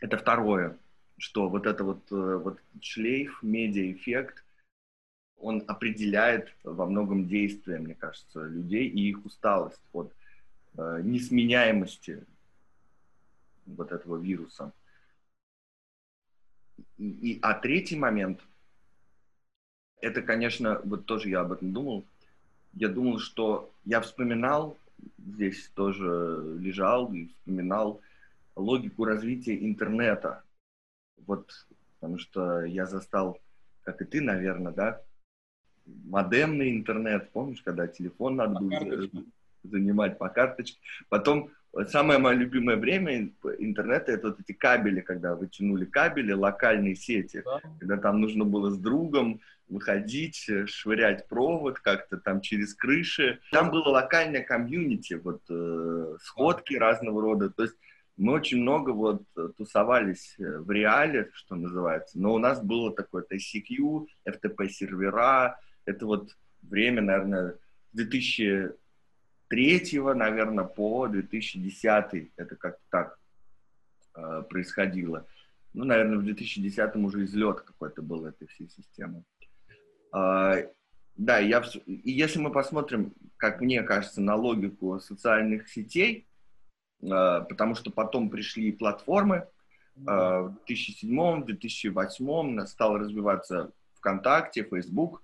Это 0.00 0.18
второе, 0.18 0.78
что 1.18 1.48
вот 1.48 1.66
это 1.66 1.84
вот, 1.84 2.12
э, 2.12 2.36
вот 2.36 2.60
шлейф, 2.80 3.42
медиаэффект, 3.42 4.44
он 5.38 5.64
определяет 5.66 6.54
во 6.64 6.86
многом 6.86 7.26
действия, 7.26 7.78
мне 7.78 7.94
кажется, 7.94 8.44
людей 8.44 8.88
и 8.88 9.10
их 9.10 9.24
усталость 9.24 9.80
от 9.92 10.12
э, 10.76 11.00
несменяемости 11.02 12.24
вот 13.66 13.92
этого 13.92 14.16
вируса. 14.16 14.72
И, 16.98 17.32
и, 17.32 17.38
а 17.42 17.54
третий 17.54 17.96
момент, 17.96 18.40
это, 20.00 20.22
конечно, 20.22 20.80
вот 20.84 21.06
тоже 21.06 21.30
я 21.30 21.40
об 21.40 21.52
этом 21.52 21.72
думал, 21.72 22.04
я 22.74 22.88
думал, 22.88 23.18
что 23.18 23.72
я 23.84 24.00
вспоминал, 24.00 24.78
здесь 25.18 25.68
тоже 25.74 26.56
лежал 26.58 27.12
и 27.12 27.28
вспоминал 27.28 28.00
логику 28.56 29.04
развития 29.04 29.56
интернета. 29.64 30.42
Вот, 31.26 31.52
потому 31.94 32.18
что 32.18 32.64
я 32.64 32.86
застал, 32.86 33.38
как 33.82 34.00
и 34.02 34.04
ты, 34.04 34.20
наверное, 34.20 34.72
да, 34.72 35.02
модемный 35.86 36.70
интернет, 36.70 37.30
помнишь, 37.30 37.62
когда 37.62 37.86
телефон 37.86 38.36
надо 38.36 38.60
было 38.60 39.08
занимать 39.62 40.18
по 40.18 40.28
карточке. 40.28 40.78
Потом 41.08 41.50
самое 41.88 42.18
мое 42.18 42.34
любимое 42.34 42.76
время 42.76 43.30
интернета 43.58 44.12
это 44.12 44.28
вот 44.28 44.40
эти 44.40 44.52
кабели, 44.52 45.00
когда 45.00 45.34
вытянули 45.34 45.84
кабели, 45.84 46.32
локальные 46.32 46.96
сети, 46.96 47.42
да. 47.44 47.60
когда 47.78 47.96
там 47.98 48.20
нужно 48.20 48.44
было 48.44 48.70
с 48.70 48.78
другом 48.78 49.40
выходить, 49.68 50.48
швырять 50.66 51.26
провод 51.28 51.80
как-то 51.80 52.18
там 52.18 52.40
через 52.40 52.74
крыши. 52.74 53.40
Там 53.50 53.70
было 53.70 53.88
локальное 53.88 54.42
комьюнити, 54.42 55.14
вот 55.14 55.42
э, 55.50 56.16
сходки 56.20 56.74
разного 56.74 57.20
рода. 57.20 57.50
То 57.50 57.64
есть 57.64 57.74
мы 58.16 58.32
очень 58.32 58.62
много 58.62 58.90
вот 58.90 59.22
тусовались 59.56 60.34
в 60.38 60.70
реале, 60.70 61.30
что 61.34 61.54
называется, 61.54 62.18
но 62.18 62.34
у 62.34 62.38
нас 62.38 62.62
было 62.62 62.94
такое 62.94 63.24
TCQ, 63.24 64.06
FTP 64.28 64.68
сервера, 64.68 65.58
это 65.84 66.06
вот 66.06 66.36
время, 66.62 67.02
наверное, 67.02 67.58
2003, 67.92 70.00
наверное, 70.14 70.64
по 70.64 71.08
2010, 71.08 72.32
это 72.36 72.56
как-то 72.56 72.82
так 72.90 73.18
э, 74.14 74.42
происходило. 74.48 75.26
Ну, 75.72 75.84
наверное, 75.84 76.18
в 76.18 76.24
2010 76.24 76.96
уже 76.96 77.24
излет 77.24 77.60
какой-то 77.60 78.02
был 78.02 78.26
этой 78.26 78.48
всей 78.48 78.68
системы. 78.68 79.24
Э, 80.14 80.68
да, 81.16 81.38
я, 81.38 81.62
и 81.86 82.10
если 82.10 82.38
мы 82.38 82.50
посмотрим, 82.50 83.14
как 83.36 83.60
мне 83.60 83.82
кажется, 83.82 84.20
на 84.20 84.34
логику 84.34 85.00
социальных 85.00 85.68
сетей, 85.68 86.18
э, 86.18 86.24
потому 87.00 87.74
что 87.74 87.90
потом 87.90 88.30
пришли 88.30 88.72
платформы, 88.72 89.36
э, 89.36 90.00
в 90.00 90.56
2007-2008 90.68 92.66
стал 92.66 92.98
развиваться 92.98 93.72
ВКонтакте, 93.94 94.64
Facebook, 94.64 95.22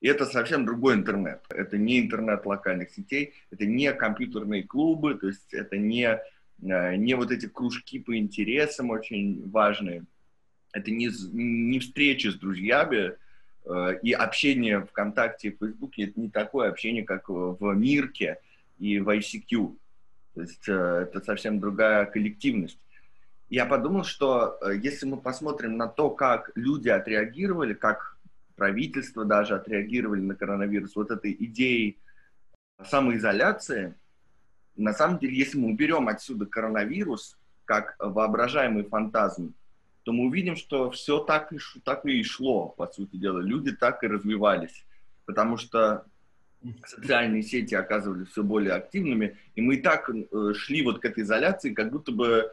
и 0.00 0.08
это 0.08 0.24
совсем 0.24 0.64
другой 0.64 0.94
интернет. 0.94 1.44
Это 1.50 1.76
не 1.76 2.00
интернет 2.00 2.46
локальных 2.46 2.90
сетей, 2.90 3.34
это 3.50 3.66
не 3.66 3.92
компьютерные 3.92 4.62
клубы, 4.62 5.14
то 5.14 5.28
есть 5.28 5.52
это 5.52 5.76
не, 5.76 6.18
э, 6.62 6.96
не 6.96 7.14
вот 7.14 7.30
эти 7.30 7.46
кружки 7.46 7.98
по 7.98 8.16
интересам 8.16 8.90
очень 8.90 9.48
важные. 9.50 10.04
Это 10.72 10.90
не, 10.90 11.10
не 11.32 11.80
встречи 11.80 12.28
с 12.28 12.36
друзьями, 12.36 13.16
э, 13.66 13.98
и 14.02 14.12
общение 14.12 14.86
ВКонтакте 14.86 15.48
и 15.48 15.56
Фейсбуке 15.56 16.04
это 16.04 16.18
не 16.18 16.30
такое 16.30 16.70
общение, 16.70 17.04
как 17.04 17.28
в 17.28 17.74
Мирке 17.74 18.38
и 18.78 19.00
в 19.00 19.08
ICQ. 19.10 19.76
То 20.34 20.42
есть 20.42 20.68
э, 20.68 20.72
это 20.72 21.20
совсем 21.20 21.60
другая 21.60 22.06
коллективность. 22.06 22.78
Я 23.48 23.66
подумал, 23.66 24.04
что 24.04 24.58
если 24.80 25.06
мы 25.06 25.16
посмотрим 25.16 25.76
на 25.76 25.88
то, 25.88 26.10
как 26.10 26.52
люди 26.54 26.88
отреагировали, 26.88 27.74
как 27.74 28.16
правительство 28.54 29.24
даже 29.24 29.56
отреагировали 29.56 30.20
на 30.20 30.36
коронавирус, 30.36 30.94
вот 30.94 31.10
этой 31.10 31.34
идеей 31.36 31.98
самоизоляции, 32.84 33.94
на 34.76 34.92
самом 34.92 35.18
деле, 35.18 35.36
если 35.36 35.58
мы 35.58 35.68
уберем 35.70 36.08
отсюда 36.08 36.46
коронавирус 36.46 37.38
как 37.64 37.96
воображаемый 37.98 38.84
фантазм, 38.84 39.54
то 40.02 40.12
мы 40.12 40.26
увидим, 40.26 40.56
что 40.56 40.90
все 40.90 41.18
так 41.20 41.52
и, 41.52 41.58
так 41.84 42.04
и 42.04 42.22
шло, 42.22 42.68
по 42.68 42.86
сути 42.86 43.16
дела. 43.16 43.40
Люди 43.40 43.72
так 43.72 44.02
и 44.02 44.08
развивались, 44.08 44.84
потому 45.24 45.56
что 45.56 46.04
социальные 46.84 47.42
сети 47.42 47.74
оказывались 47.74 48.28
все 48.28 48.42
более 48.42 48.74
активными, 48.74 49.36
и 49.54 49.60
мы 49.60 49.76
и 49.76 49.82
так 49.82 50.10
э, 50.10 50.54
шли 50.54 50.82
вот 50.82 51.00
к 51.00 51.04
этой 51.04 51.22
изоляции, 51.24 51.72
как 51.72 51.90
будто 51.90 52.12
бы 52.12 52.52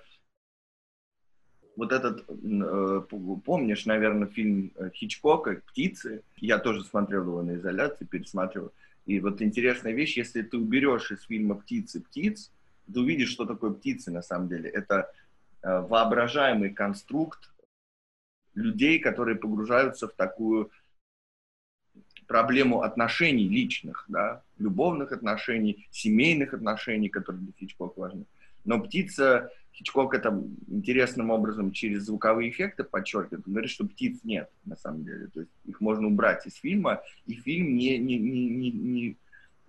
вот 1.75 1.91
этот, 1.91 2.25
э, 2.29 3.01
помнишь, 3.45 3.85
наверное, 3.85 4.27
фильм 4.27 4.71
э, 4.75 4.89
Хичкока 4.93 5.61
«Птицы»? 5.67 6.23
Я 6.37 6.57
тоже 6.57 6.83
смотрел 6.83 7.23
его 7.23 7.43
на 7.43 7.55
изоляции, 7.55 8.05
пересматривал. 8.05 8.71
И 9.05 9.19
вот 9.19 9.41
интересная 9.41 9.93
вещь, 9.93 10.17
если 10.17 10.41
ты 10.41 10.57
уберешь 10.57 11.11
из 11.11 11.23
фильма 11.23 11.55
«Птицы» 11.55 12.01
птиц, 12.01 12.51
ты 12.91 12.99
увидишь, 12.99 13.29
что 13.29 13.45
такое 13.45 13.71
птицы 13.71 14.11
на 14.11 14.21
самом 14.21 14.47
деле. 14.47 14.69
Это 14.69 15.11
воображаемый 15.61 16.69
конструкт 16.69 17.51
людей, 18.53 18.99
которые 18.99 19.35
погружаются 19.37 20.07
в 20.07 20.13
такую 20.13 20.71
проблему 22.27 22.81
отношений 22.81 23.47
личных, 23.47 24.05
да, 24.07 24.41
любовных 24.57 25.11
отношений, 25.11 25.87
семейных 25.91 26.53
отношений, 26.53 27.09
которые 27.09 27.41
для 27.43 27.53
Хичкока 27.57 27.99
важны. 27.99 28.25
Но 28.65 28.79
птица 28.79 29.49
Хичкок 29.73 30.13
это 30.13 30.43
интересным 30.67 31.29
образом 31.29 31.71
через 31.71 32.03
звуковые 32.03 32.49
эффекты 32.49 32.83
подчеркивает. 32.83 33.47
Говорит, 33.47 33.69
что 33.69 33.85
птиц 33.85 34.19
нет, 34.23 34.49
на 34.65 34.75
самом 34.75 35.05
деле. 35.05 35.27
То 35.27 35.41
есть 35.41 35.51
их 35.65 35.79
можно 35.81 36.07
убрать 36.07 36.45
из 36.47 36.55
фильма, 36.55 37.01
и 37.27 37.33
фильм 37.33 37.75
ни, 37.75 37.89
ни, 37.89 38.13
ни, 38.13 38.39
ни, 38.49 39.17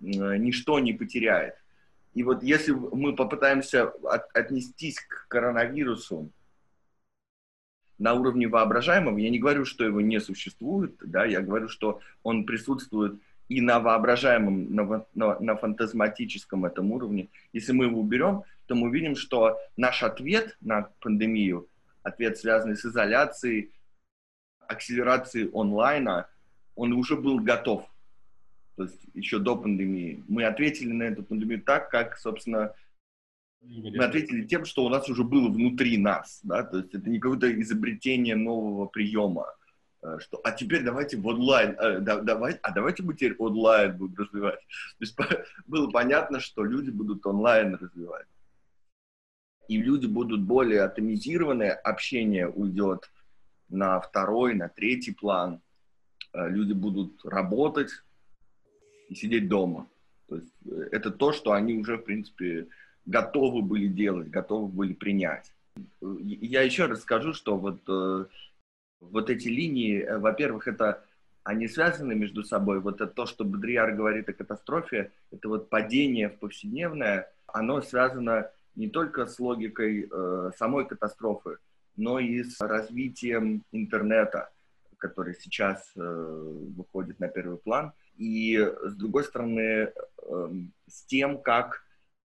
ни, 0.01 0.21
э, 0.21 0.37
ничто 0.39 0.79
не 0.79 0.95
потеряет. 0.95 1.55
И 2.15 2.23
вот 2.23 2.43
если 2.43 2.73
мы 2.73 3.15
попытаемся 3.15 3.85
от, 3.85 4.35
отнестись 4.35 4.99
к 4.99 5.29
коронавирусу 5.29 6.31
на 7.99 8.15
уровне 8.15 8.49
воображаемого, 8.49 9.19
я 9.19 9.31
не 9.31 9.39
говорю, 9.39 9.65
что 9.65 9.85
его 9.85 10.01
не 10.01 10.21
существует, 10.21 10.97
да, 11.05 11.25
я 11.25 11.41
говорю, 11.41 11.69
что 11.69 12.01
он 12.23 12.45
присутствует 12.45 13.21
и 13.49 13.61
на 13.61 13.81
воображаемом, 13.81 14.75
на, 14.75 15.07
на, 15.15 15.39
на 15.41 15.57
фантазматическом 15.57 16.67
этом 16.67 16.93
уровне. 16.93 17.29
Если 17.53 17.73
мы 17.73 17.87
его 17.87 18.01
уберем, 18.01 18.43
то 18.67 18.75
мы 18.75 18.91
видим, 18.91 19.17
что 19.17 19.59
наш 19.77 20.03
ответ 20.03 20.57
на 20.61 20.91
пандемию, 21.01 21.67
ответ, 22.03 22.39
связанный 22.39 22.77
с 22.77 22.85
изоляцией, 22.85 23.73
акселерацией 24.69 25.51
онлайна, 25.53 26.29
он 26.77 26.93
уже 26.93 27.17
был 27.17 27.41
готов. 27.41 27.89
То 28.77 28.85
есть 28.85 29.01
еще 29.15 29.39
до 29.39 29.57
пандемии. 29.57 30.23
Мы 30.29 30.45
ответили 30.45 30.93
на 30.93 31.05
эту 31.05 31.25
пандемию 31.25 31.63
так, 31.63 31.91
как, 31.91 32.19
собственно, 32.19 32.75
мы 33.69 34.05
ответили 34.05 34.47
тем, 34.47 34.65
что 34.65 34.85
у 34.85 34.89
нас 34.89 35.09
уже 35.09 35.25
было 35.25 35.49
внутри 35.49 35.99
нас. 35.99 36.41
Да? 36.43 36.63
То 36.63 36.79
есть 36.79 36.95
это 36.95 37.09
не 37.09 37.19
какое-то 37.19 37.61
изобретение 37.61 38.35
нового 38.35 38.87
приема. 38.87 39.47
Э, 40.03 40.19
что, 40.21 40.41
а 40.45 40.53
теперь 40.53 40.85
давайте 40.85 41.17
в 41.17 41.27
онлайн, 41.27 41.77
а, 41.79 41.99
да, 41.99 42.21
давай, 42.21 42.55
а 42.63 42.73
давайте 42.73 43.03
мы 43.03 43.15
теперь 43.15 43.37
онлайн 43.39 43.97
будем 43.97 44.17
развивать. 44.17 44.61
То 44.99 45.01
есть 45.01 45.17
было 45.67 45.91
понятно, 45.91 46.41
что 46.41 46.65
люди 46.65 46.91
будут 46.91 47.27
онлайн 47.27 47.75
развивать 47.75 48.27
и 49.69 49.77
люди 49.77 50.07
будут 50.07 50.43
более 50.43 50.83
атомизированные, 50.83 51.73
общение 51.73 52.49
уйдет 52.49 53.11
на 53.69 54.01
второй, 54.01 54.55
на 54.55 54.69
третий 54.69 55.13
план, 55.13 55.61
э, 56.33 56.49
люди 56.49 56.73
будут 56.73 57.25
работать 57.25 57.91
и 59.09 59.15
сидеть 59.15 59.49
дома. 59.49 59.89
То 60.29 60.37
есть 60.37 60.53
это 60.91 61.11
то, 61.11 61.33
что 61.33 61.53
они 61.53 61.75
уже, 61.75 61.99
в 61.99 62.03
принципе, 62.03 62.69
готовы 63.09 63.63
были 63.63 63.89
делать, 63.89 64.29
готовы 64.29 64.69
были 64.69 64.93
принять. 64.93 65.53
Я 66.01 66.63
еще 66.63 66.87
раз 66.87 67.01
скажу, 67.01 67.33
что 67.33 67.57
вот, 67.57 67.81
э, 67.89 68.27
вот 69.01 69.31
эти 69.31 69.49
линии, 69.49 70.07
во-первых, 70.19 70.69
это 70.69 71.05
они 71.43 71.67
связаны 71.67 72.15
между 72.15 72.45
собой. 72.45 72.81
Вот 72.81 73.01
это 73.01 73.07
то, 73.07 73.25
что 73.25 73.45
Бодрияр 73.45 73.93
говорит 73.93 74.29
о 74.29 74.35
катастрофе, 74.35 75.13
это 75.31 75.49
вот 75.49 75.71
падение 75.71 76.29
в 76.29 76.39
повседневное, 76.39 77.33
оно 77.47 77.81
связано 77.81 78.51
не 78.75 78.89
только 78.89 79.25
с 79.27 79.41
логикой 79.41 80.09
э, 80.11 80.51
самой 80.59 80.87
катастрофы, 80.87 81.57
но 81.97 82.19
и 82.19 82.45
с 82.45 82.61
развитием 82.61 83.65
интернета, 83.73 84.51
который 84.99 85.35
сейчас 85.35 85.91
э, 85.97 86.01
выходит 86.77 87.19
на 87.19 87.29
первый 87.29 87.57
план, 87.57 87.93
и 88.19 88.59
с 88.83 88.95
другой 88.95 89.25
стороны, 89.25 89.61
э, 89.61 90.51
с 90.87 91.03
тем, 91.05 91.41
как 91.41 91.83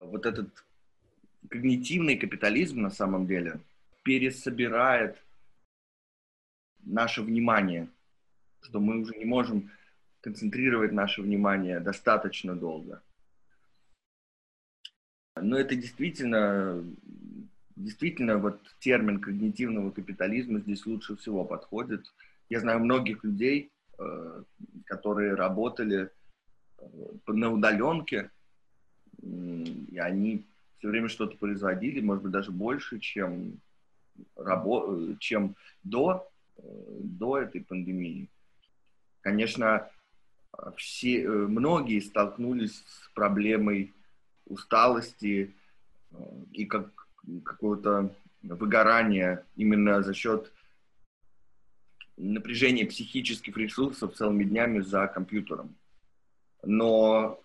вот 0.00 0.26
этот 0.26 0.65
когнитивный 1.50 2.16
капитализм 2.16 2.80
на 2.80 2.90
самом 2.90 3.26
деле 3.26 3.60
пересобирает 4.02 5.16
наше 6.84 7.22
внимание, 7.22 7.88
что 8.62 8.80
мы 8.80 9.00
уже 9.00 9.14
не 9.16 9.24
можем 9.24 9.70
концентрировать 10.20 10.92
наше 10.92 11.22
внимание 11.22 11.80
достаточно 11.80 12.54
долго. 12.54 13.02
Но 15.40 15.58
это 15.58 15.76
действительно, 15.76 16.82
действительно 17.76 18.38
вот 18.38 18.60
термин 18.78 19.20
когнитивного 19.20 19.90
капитализма 19.90 20.60
здесь 20.60 20.86
лучше 20.86 21.16
всего 21.16 21.44
подходит. 21.44 22.12
Я 22.48 22.60
знаю 22.60 22.80
многих 22.80 23.22
людей, 23.22 23.70
э, 23.98 24.42
которые 24.86 25.34
работали 25.34 26.10
э, 26.78 26.84
на 27.26 27.52
удаленке, 27.52 28.30
и 29.22 29.98
они 29.98 30.44
все 30.86 30.90
время 30.92 31.08
что-то 31.08 31.36
производили, 31.36 32.00
может 32.00 32.22
быть, 32.22 32.30
даже 32.30 32.52
больше, 32.52 33.00
чем, 33.00 33.60
рабо- 34.36 35.16
чем 35.18 35.56
до, 35.82 36.30
э, 36.58 36.62
до 37.00 37.38
этой 37.38 37.60
пандемии. 37.60 38.30
Конечно, 39.20 39.90
все, 40.76 41.28
многие 41.28 41.98
столкнулись 41.98 42.84
с 42.86 43.10
проблемой 43.14 43.94
усталости 44.46 45.56
э, 46.12 46.16
и 46.52 46.66
как, 46.66 47.08
какого-то 47.44 48.14
выгорания 48.44 49.44
именно 49.56 50.04
за 50.04 50.14
счет 50.14 50.52
напряжения 52.16 52.86
психических 52.86 53.56
ресурсов 53.56 54.14
целыми 54.14 54.44
днями 54.44 54.78
за 54.78 55.08
компьютером. 55.08 55.74
Но 56.62 57.40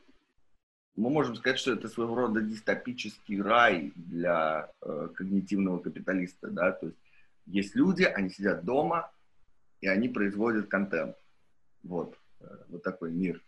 мы 0.95 1.09
можем 1.09 1.35
сказать, 1.35 1.59
что 1.59 1.73
это 1.73 1.87
своего 1.87 2.15
рода 2.15 2.41
дистопический 2.41 3.41
рай 3.41 3.93
для 3.95 4.71
э, 4.81 5.09
когнитивного 5.15 5.79
капиталиста. 5.79 6.49
Да? 6.49 6.71
То 6.71 6.87
есть 6.87 6.97
есть 7.45 7.75
люди, 7.75 8.03
они 8.03 8.29
сидят 8.29 8.65
дома, 8.65 9.11
и 9.79 9.87
они 9.87 10.09
производят 10.09 10.67
контент. 10.67 11.15
Вот, 11.83 12.17
э, 12.39 12.45
вот 12.69 12.83
такой 12.83 13.11
мир. 13.11 13.41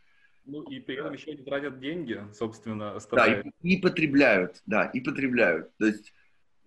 Ну 0.45 0.62
и 0.63 0.79
при 0.79 0.95
этом 0.95 1.13
еще 1.13 1.34
не 1.34 1.43
тратят 1.43 1.79
деньги, 1.79 2.21
собственно, 2.34 2.99
стараются. 2.99 3.43
Да, 3.43 3.51
и, 3.62 3.73
и 3.75 3.82
потребляют, 3.82 4.62
да, 4.65 4.86
и 4.86 4.99
потребляют. 4.99 5.71
То 5.77 5.86
есть, 5.86 6.13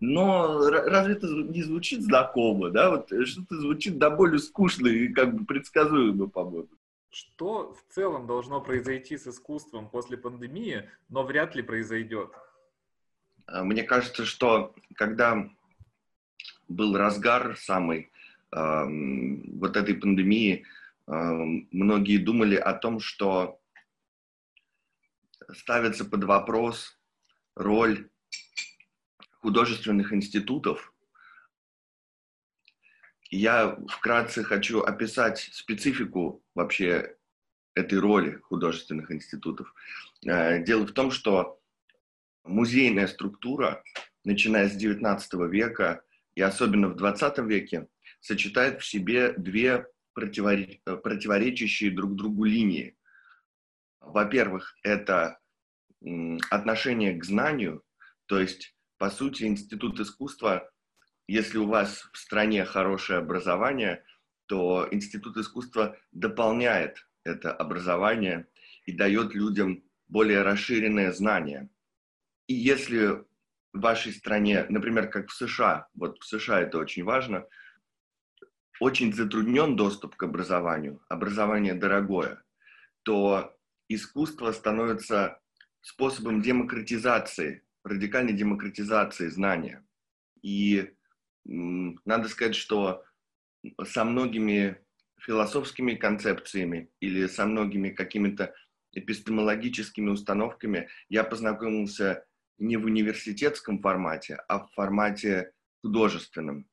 но 0.00 0.70
разве 0.70 1.14
это 1.14 1.26
не 1.26 1.62
звучит 1.62 2.02
знакомо, 2.02 2.70
да? 2.70 2.90
Вот 2.90 3.08
что-то 3.26 3.60
звучит 3.60 3.98
до 3.98 4.10
боли 4.10 4.38
скучно 4.38 4.86
и 4.86 5.08
как 5.08 5.34
бы 5.34 5.44
предсказуемо, 5.44 6.28
по-моему. 6.28 6.68
Что 7.16 7.72
в 7.72 7.94
целом 7.94 8.26
должно 8.26 8.60
произойти 8.60 9.16
с 9.16 9.26
искусством 9.26 9.88
после 9.88 10.18
пандемии, 10.18 10.90
но 11.08 11.22
вряд 11.22 11.54
ли 11.54 11.62
произойдет? 11.62 12.30
А, 13.46 13.64
мне 13.64 13.84
кажется, 13.84 14.26
что 14.26 14.74
когда 14.96 15.48
был 16.68 16.94
разгар 16.94 17.56
самый 17.56 18.10
э, 18.52 18.84
вот 19.54 19.78
этой 19.78 19.94
пандемии, 19.94 20.66
э, 21.06 21.12
многие 21.70 22.18
думали 22.18 22.56
о 22.56 22.74
том, 22.74 23.00
что 23.00 23.62
ставится 25.54 26.04
под 26.04 26.24
вопрос 26.24 27.00
роль 27.54 28.10
художественных 29.40 30.12
институтов. 30.12 30.92
Я 33.30 33.76
вкратце 33.88 34.44
хочу 34.44 34.80
описать 34.80 35.38
специфику 35.52 36.42
вообще 36.54 37.16
этой 37.74 37.98
роли 37.98 38.38
художественных 38.42 39.10
институтов. 39.10 39.74
Э, 40.24 40.62
дело 40.62 40.86
в 40.86 40.92
том, 40.92 41.10
что 41.10 41.60
музейная 42.44 43.06
структура, 43.06 43.82
начиная 44.24 44.68
с 44.68 44.76
XIX 44.76 45.20
века 45.48 46.02
и 46.34 46.40
особенно 46.40 46.88
в 46.88 46.96
XX 46.96 47.46
веке, 47.46 47.88
сочетает 48.20 48.80
в 48.80 48.86
себе 48.86 49.32
две 49.32 49.86
противоречащие 50.14 51.90
друг 51.90 52.14
другу 52.14 52.44
линии. 52.44 52.96
Во-первых, 54.00 54.76
это 54.82 55.38
отношение 56.50 57.14
к 57.14 57.24
знанию, 57.24 57.82
то 58.26 58.40
есть, 58.40 58.74
по 58.98 59.10
сути, 59.10 59.44
институт 59.44 60.00
искусства, 60.00 60.70
если 61.26 61.58
у 61.58 61.66
вас 61.66 62.08
в 62.12 62.18
стране 62.18 62.64
хорошее 62.64 63.18
образование, 63.18 64.04
то 64.46 64.86
институт 64.90 65.36
искусства 65.36 65.96
дополняет 66.12 67.08
это 67.24 67.52
образование 67.52 68.46
и 68.84 68.92
дает 68.92 69.34
людям 69.34 69.82
более 70.08 70.42
расширенное 70.42 71.12
знание. 71.12 71.68
И 72.46 72.54
если 72.54 73.24
в 73.72 73.80
вашей 73.80 74.12
стране, 74.12 74.66
например, 74.68 75.08
как 75.08 75.28
в 75.28 75.34
США, 75.34 75.88
вот 75.94 76.18
в 76.20 76.24
США 76.24 76.60
это 76.60 76.78
очень 76.78 77.02
важно, 77.02 77.44
очень 78.80 79.12
затруднен 79.12 79.74
доступ 79.74 80.16
к 80.16 80.22
образованию, 80.22 81.02
образование 81.08 81.74
дорогое, 81.74 82.42
то 83.02 83.56
искусство 83.88 84.52
становится 84.52 85.40
способом 85.80 86.42
демократизации, 86.42 87.64
радикальной 87.84 88.32
демократизации 88.32 89.28
знания. 89.28 89.84
И 90.42 90.95
надо 91.46 92.28
сказать, 92.28 92.54
что 92.54 93.04
со 93.84 94.04
многими 94.04 94.78
философскими 95.20 95.94
концепциями 95.94 96.90
или 97.00 97.26
со 97.26 97.46
многими 97.46 97.90
какими-то 97.90 98.54
эпистемологическими 98.92 100.10
установками 100.10 100.88
я 101.08 101.24
познакомился 101.24 102.24
не 102.58 102.76
в 102.76 102.84
университетском 102.84 103.80
формате, 103.80 104.38
а 104.48 104.60
в 104.60 104.72
формате 104.72 105.52
художественном. 105.82 106.66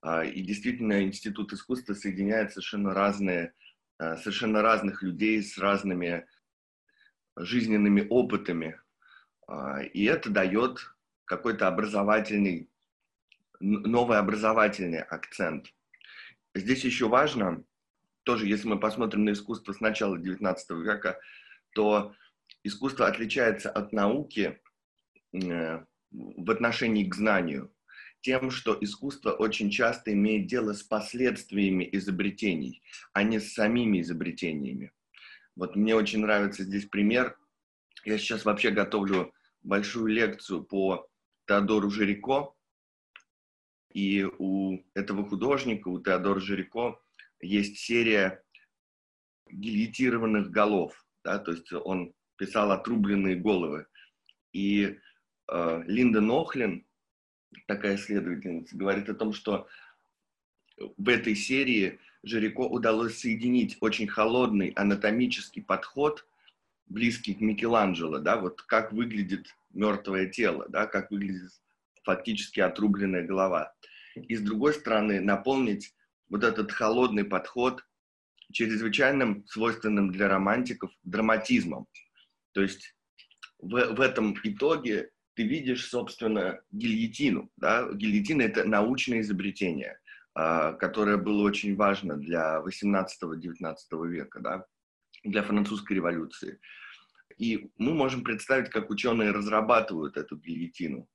А, 0.00 0.24
и 0.24 0.42
действительно, 0.42 1.02
Институт 1.02 1.52
искусства 1.52 1.94
соединяет 1.94 2.52
совершенно 2.52 2.94
разные, 2.94 3.52
а, 3.98 4.16
совершенно 4.16 4.62
разных 4.62 5.02
людей 5.02 5.42
с 5.42 5.58
разными 5.58 6.26
жизненными 7.36 8.06
опытами. 8.08 8.80
А, 9.48 9.82
и 9.82 10.04
это 10.04 10.30
дает 10.30 10.78
какой-то 11.24 11.66
образовательный, 11.66 12.70
новый 13.60 14.18
образовательный 14.18 15.00
акцент. 15.00 15.72
Здесь 16.54 16.84
еще 16.84 17.08
важно, 17.08 17.64
тоже 18.24 18.46
если 18.46 18.68
мы 18.68 18.78
посмотрим 18.78 19.24
на 19.24 19.32
искусство 19.32 19.72
с 19.72 19.80
начала 19.80 20.16
XIX 20.16 20.56
века, 20.82 21.18
то 21.74 22.14
искусство 22.62 23.06
отличается 23.06 23.70
от 23.70 23.92
науки 23.92 24.60
э, 25.32 25.84
в 26.10 26.50
отношении 26.50 27.08
к 27.08 27.14
знанию 27.14 27.72
тем, 28.20 28.50
что 28.50 28.76
искусство 28.80 29.30
очень 29.30 29.70
часто 29.70 30.12
имеет 30.12 30.46
дело 30.46 30.72
с 30.72 30.82
последствиями 30.82 31.88
изобретений, 31.92 32.82
а 33.12 33.22
не 33.22 33.38
с 33.38 33.54
самими 33.54 34.00
изобретениями. 34.00 34.92
Вот 35.56 35.76
мне 35.76 35.94
очень 35.94 36.20
нравится 36.20 36.64
здесь 36.64 36.86
пример. 36.86 37.38
Я 38.04 38.18
сейчас 38.18 38.44
вообще 38.44 38.70
готовлю 38.70 39.32
большую 39.62 40.06
лекцию 40.06 40.64
по 40.64 41.08
Теодору 41.46 41.90
Жирико. 41.90 42.54
И 43.92 44.24
у 44.38 44.82
этого 44.94 45.28
художника, 45.28 45.88
у 45.88 46.00
Теодора 46.00 46.40
Жирико, 46.40 47.00
есть 47.40 47.78
серия 47.78 48.42
гильотированных 49.50 50.50
голов. 50.50 51.06
Да? 51.24 51.38
То 51.38 51.52
есть 51.52 51.72
он 51.72 52.12
писал 52.36 52.70
отрубленные 52.70 53.36
головы. 53.36 53.86
И 54.52 54.98
э, 55.48 55.82
Линда 55.86 56.20
Нохлин, 56.20 56.84
такая 57.66 57.96
исследовательница, 57.96 58.76
говорит 58.76 59.08
о 59.08 59.14
том, 59.14 59.32
что 59.32 59.66
в 60.96 61.08
этой 61.08 61.34
серии 61.34 61.98
Жирико 62.22 62.62
удалось 62.62 63.18
соединить 63.18 63.76
очень 63.80 64.06
холодный 64.06 64.68
анатомический 64.70 65.62
подход, 65.62 66.26
близкий 66.86 67.34
к 67.34 67.40
Микеланджело, 67.40 68.18
да, 68.18 68.36
вот 68.38 68.62
как 68.62 68.92
выглядит 68.92 69.54
мертвое 69.70 70.26
тело, 70.26 70.66
да, 70.68 70.86
как 70.86 71.10
выглядит 71.10 71.52
фактически 72.08 72.60
отрубленная 72.60 73.26
голова. 73.26 73.74
И 74.14 74.34
с 74.34 74.40
другой 74.40 74.72
стороны, 74.72 75.20
наполнить 75.20 75.94
вот 76.30 76.42
этот 76.42 76.72
холодный 76.72 77.24
подход 77.24 77.84
чрезвычайным 78.50 79.44
свойственным 79.46 80.10
для 80.10 80.28
романтиков 80.28 80.90
драматизмом. 81.02 81.86
То 82.52 82.62
есть 82.62 82.96
в, 83.58 83.94
в 83.94 84.00
этом 84.00 84.34
итоге 84.42 85.10
ты 85.34 85.42
видишь, 85.42 85.86
собственно, 85.88 86.60
гильотину. 86.70 87.50
Да? 87.56 87.86
Гильотина— 87.92 88.42
это 88.50 88.64
научное 88.64 89.20
изобретение. 89.20 89.98
А, 90.40 90.72
которое 90.74 91.16
было 91.16 91.42
очень 91.42 91.74
важно 91.74 92.16
для 92.16 92.62
18-19 92.64 93.76
века, 94.06 94.38
да, 94.38 94.64
для 95.24 95.42
французской 95.42 95.94
революции. 95.94 96.60
И 97.38 97.72
мы 97.76 97.92
можем 97.92 98.22
представить, 98.22 98.70
как 98.70 98.88
ученые 98.88 99.32
разрабатывают 99.32 100.16
эту 100.16 100.36
гильотину. 100.36 101.08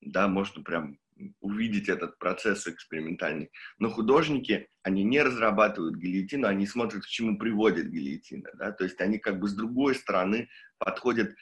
Да, 0.00 0.28
можно 0.28 0.62
прям 0.62 0.98
увидеть 1.40 1.88
этот 1.88 2.18
процесс 2.18 2.66
экспериментальный. 2.66 3.50
Но 3.78 3.90
художники, 3.90 4.68
они 4.82 5.04
не 5.04 5.20
разрабатывают 5.20 5.96
гильотину, 5.96 6.46
они 6.46 6.66
смотрят, 6.66 7.04
к 7.04 7.08
чему 7.08 7.38
приводит 7.38 7.90
гильотина. 7.90 8.50
Да? 8.54 8.72
То 8.72 8.84
есть 8.84 9.00
они 9.00 9.18
как 9.18 9.38
бы 9.38 9.48
с 9.48 9.54
другой 9.54 9.94
стороны 9.94 10.48
подходят 10.78 11.34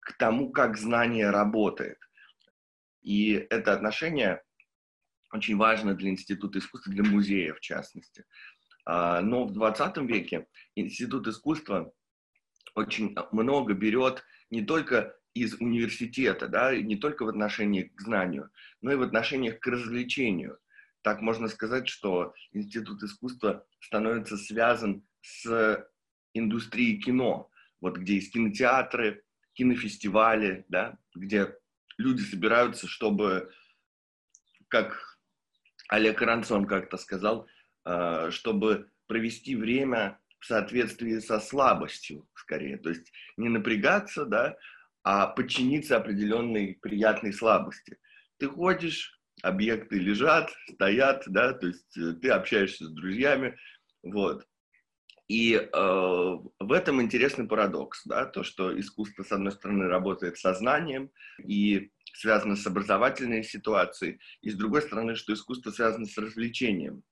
к 0.00 0.16
тому, 0.16 0.50
как 0.50 0.78
знание 0.78 1.30
работает. 1.30 1.98
И 3.02 3.32
это 3.50 3.72
отношение 3.72 4.42
очень 5.32 5.56
важно 5.56 5.94
для 5.94 6.10
Института 6.10 6.58
искусства, 6.58 6.92
для 6.92 7.04
музея 7.04 7.54
в 7.54 7.60
частности. 7.60 8.24
А, 8.84 9.20
но 9.20 9.44
в 9.44 9.52
20 9.52 9.98
веке 9.98 10.46
Институт 10.74 11.26
искусства 11.28 11.92
очень 12.74 13.14
много 13.32 13.74
берет 13.74 14.24
не 14.50 14.62
только 14.62 15.16
из 15.34 15.54
университета, 15.54 16.48
да, 16.48 16.74
не 16.76 16.96
только 16.96 17.24
в 17.24 17.28
отношении 17.28 17.84
к 17.84 18.00
знанию, 18.00 18.50
но 18.80 18.92
и 18.92 18.96
в 18.96 19.02
отношениях 19.02 19.60
к 19.60 19.66
развлечению. 19.66 20.58
Так 21.02 21.20
можно 21.20 21.48
сказать, 21.48 21.88
что 21.88 22.34
Институт 22.52 23.02
искусства 23.02 23.66
становится 23.80 24.36
связан 24.36 25.04
с 25.22 25.86
индустрией 26.34 27.00
кино, 27.00 27.50
вот 27.80 27.96
где 27.96 28.14
есть 28.14 28.32
кинотеатры, 28.32 29.22
кинофестивали, 29.54 30.64
да, 30.68 30.98
где 31.14 31.56
люди 31.96 32.22
собираются, 32.22 32.86
чтобы, 32.86 33.50
как 34.68 35.18
Олег 35.88 36.20
Рансон 36.20 36.66
как-то 36.66 36.96
сказал, 36.96 37.46
э, 37.84 38.30
чтобы 38.30 38.90
провести 39.06 39.56
время 39.56 40.20
в 40.38 40.46
соответствии 40.46 41.18
со 41.18 41.40
слабостью, 41.40 42.28
скорее. 42.34 42.78
То 42.78 42.90
есть 42.90 43.12
не 43.36 43.48
напрягаться, 43.48 44.24
да, 44.24 44.56
а 45.02 45.26
подчиниться 45.26 45.96
определенной 45.96 46.78
приятной 46.80 47.32
слабости. 47.32 47.98
Ты 48.38 48.48
ходишь, 48.48 49.18
объекты 49.42 49.98
лежат, 49.98 50.50
стоят, 50.72 51.24
да, 51.26 51.52
то 51.52 51.66
есть 51.66 51.96
э, 51.96 52.12
ты 52.14 52.30
общаешься 52.30 52.86
с 52.86 52.90
друзьями, 52.90 53.56
вот. 54.02 54.46
И 55.28 55.54
э, 55.54 55.68
в 55.72 56.72
этом 56.72 57.00
интересный 57.00 57.46
парадокс, 57.46 58.02
да, 58.04 58.26
то, 58.26 58.42
что 58.42 58.78
искусство, 58.78 59.22
с 59.22 59.30
одной 59.30 59.52
стороны, 59.52 59.86
работает 59.86 60.36
с 60.36 60.40
сознанием 60.40 61.10
и 61.38 61.92
связано 62.14 62.56
с 62.56 62.66
образовательной 62.66 63.44
ситуацией, 63.44 64.18
и 64.42 64.50
с 64.50 64.56
другой 64.56 64.82
стороны, 64.82 65.14
что 65.14 65.32
искусство 65.32 65.70
связано 65.70 66.06
с 66.06 66.18
развлечением. 66.18 67.04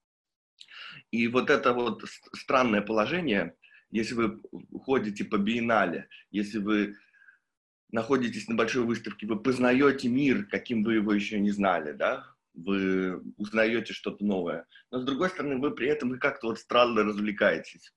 И 1.13 1.29
вот 1.29 1.49
это 1.49 1.73
вот 1.73 2.05
странное 2.35 2.83
положение, 2.83 3.55
если 3.91 4.15
вы 4.15 4.43
ходите 4.85 5.25
по 5.25 5.39
биеннале, 5.39 6.09
если 6.31 6.59
вы 6.59 6.97
находитесь 7.91 8.49
на 8.49 8.55
большой 8.55 8.85
выставке, 8.85 9.27
вы 9.27 9.41
познаете 9.41 10.09
мир, 10.09 10.47
каким 10.47 10.83
вы 10.83 10.95
его 10.95 11.13
еще 11.13 11.39
не 11.41 11.51
знали, 11.51 11.93
да, 11.93 12.27
вы 12.55 13.21
узнаете 13.37 13.93
что-то 13.93 14.25
новое. 14.25 14.67
Но 14.91 15.01
с 15.01 15.05
другой 15.05 15.31
стороны, 15.31 15.59
вы 15.59 15.71
при 15.75 15.89
этом 15.89 16.19
как-то 16.19 16.49
вот 16.49 16.59
странно 16.59 17.05
развлекаетесь. 17.05 17.93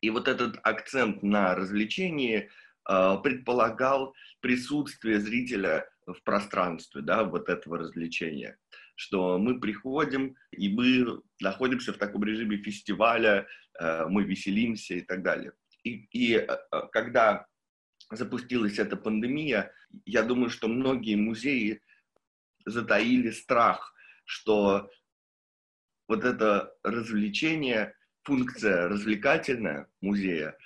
И 0.00 0.10
вот 0.10 0.28
этот 0.28 0.58
акцент 0.64 1.22
на 1.22 1.54
развлечении 1.54 2.48
э, 2.88 3.16
предполагал 3.22 4.14
присутствие 4.40 5.20
зрителя 5.20 5.88
в 6.06 6.20
пространстве, 6.24 7.02
да, 7.02 7.22
вот 7.22 7.48
этого 7.48 7.78
развлечения. 7.78 8.58
Что 8.96 9.38
мы 9.38 9.60
приходим, 9.60 10.36
и 10.50 10.68
мы 10.68 11.22
находимся 11.40 11.92
в 11.92 11.98
таком 11.98 12.24
режиме 12.24 12.56
фестиваля, 12.56 13.46
э, 13.78 14.06
мы 14.06 14.24
веселимся 14.24 14.94
и 14.94 15.02
так 15.02 15.22
далее. 15.22 15.52
И, 15.84 16.08
и 16.12 16.34
э, 16.34 16.46
когда 16.90 17.46
запустилась 18.12 18.78
эта 18.78 18.96
пандемия, 18.96 19.72
я 20.04 20.22
думаю, 20.22 20.50
что 20.50 20.68
многие 20.68 21.16
музеи 21.16 21.80
затаили 22.64 23.30
страх, 23.30 23.94
что 24.24 24.90
вот 26.08 26.24
это 26.24 26.74
развлечение, 26.82 27.94
функция 28.22 28.88
развлекательная 28.88 29.88
музея 30.00 30.56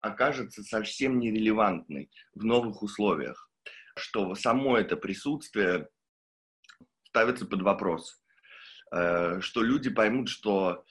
окажется 0.00 0.62
совсем 0.62 1.18
нерелевантной 1.18 2.10
в 2.34 2.44
новых 2.44 2.82
условиях, 2.82 3.50
что 3.96 4.34
само 4.34 4.78
это 4.78 4.96
присутствие 4.96 5.88
ставится 7.04 7.46
под 7.46 7.62
вопрос, 7.62 8.22
э, 8.92 9.40
что 9.40 9.62
люди 9.62 9.90
поймут, 9.90 10.28
что 10.28 10.84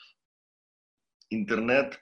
интернет 1.30 2.02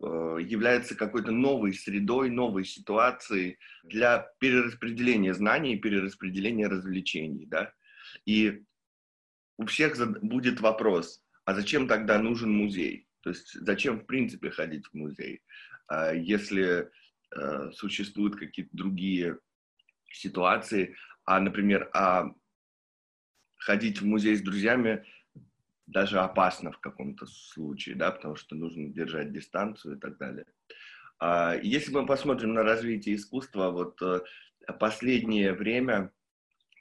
является 0.00 0.94
какой-то 0.94 1.30
новой 1.30 1.72
средой, 1.72 2.30
новой 2.30 2.64
ситуацией 2.64 3.58
для 3.82 4.28
перераспределения 4.38 5.34
знаний 5.34 5.74
и 5.74 5.78
перераспределения 5.78 6.68
развлечений, 6.68 7.46
да. 7.46 7.72
И 8.26 8.62
у 9.56 9.66
всех 9.66 9.96
будет 10.22 10.60
вопрос, 10.60 11.22
а 11.44 11.54
зачем 11.54 11.88
тогда 11.88 12.18
нужен 12.18 12.52
музей? 12.52 13.06
То 13.20 13.30
есть 13.30 13.52
зачем 13.54 14.00
в 14.00 14.06
принципе 14.06 14.50
ходить 14.50 14.86
в 14.86 14.94
музей, 14.94 15.42
а 15.86 16.12
если 16.12 16.90
э, 17.34 17.70
существуют 17.72 18.36
какие-то 18.36 18.76
другие 18.76 19.38
ситуации, 20.10 20.96
а, 21.24 21.40
например, 21.40 21.90
а 21.94 22.34
ходить 23.56 24.00
в 24.00 24.06
музей 24.06 24.36
с 24.36 24.42
друзьями 24.42 25.04
даже 25.86 26.18
опасно 26.20 26.72
в 26.72 26.78
каком-то 26.78 27.26
случае, 27.26 27.94
да, 27.94 28.10
потому 28.10 28.36
что 28.36 28.54
нужно 28.54 28.88
держать 28.88 29.32
дистанцию 29.32 29.96
и 29.96 30.00
так 30.00 30.18
далее. 30.18 30.46
А, 31.18 31.54
если 31.62 31.92
мы 31.92 32.06
посмотрим 32.06 32.54
на 32.54 32.62
развитие 32.62 33.16
искусства, 33.16 33.70
вот 33.70 34.00
э, 34.02 34.20
последнее 34.78 35.52
время, 35.52 36.10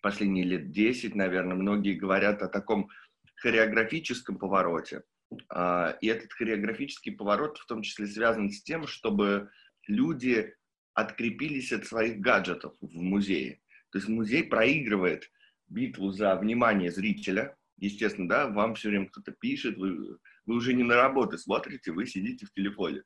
последние 0.02 0.46
лет 0.46 0.72
10, 0.72 1.16
наверное, 1.16 1.56
многие 1.56 1.94
говорят 1.94 2.42
о 2.42 2.48
таком 2.48 2.90
хореографическом 3.36 4.38
повороте. 4.38 5.04
А, 5.50 5.98
и 6.02 6.08
этот 6.08 6.32
хореографический 6.34 7.12
поворот 7.12 7.58
в 7.58 7.66
том 7.66 7.82
числе 7.82 8.08
связан 8.08 8.50
с 8.50 8.64
тем, 8.64 8.88
чтобы 8.88 9.50
люди 9.88 10.56
открепились 10.94 11.74
от 11.74 11.86
своих 11.86 12.20
гаджетов 12.20 12.74
в 12.80 13.02
музее. 13.02 13.62
То 13.92 13.98
есть 13.98 14.10
музей 14.10 14.44
проигрывает 14.44 15.30
битву 15.68 16.12
за 16.12 16.36
внимание 16.36 16.92
зрителя, 16.92 17.58
естественно, 17.78 18.30
да, 18.30 18.48
вам 18.48 18.76
все 18.76 18.90
время 18.90 19.08
кто-то 19.10 19.32
пишет, 19.32 19.78
вы, 19.78 20.18
вы 20.46 20.56
уже 20.56 20.74
не 20.74 20.84
на 20.84 20.96
работе 20.96 21.38
смотрите, 21.38 21.92
вы 21.92 22.06
сидите 22.06 22.46
в 22.46 22.54
телефоне. 22.54 23.04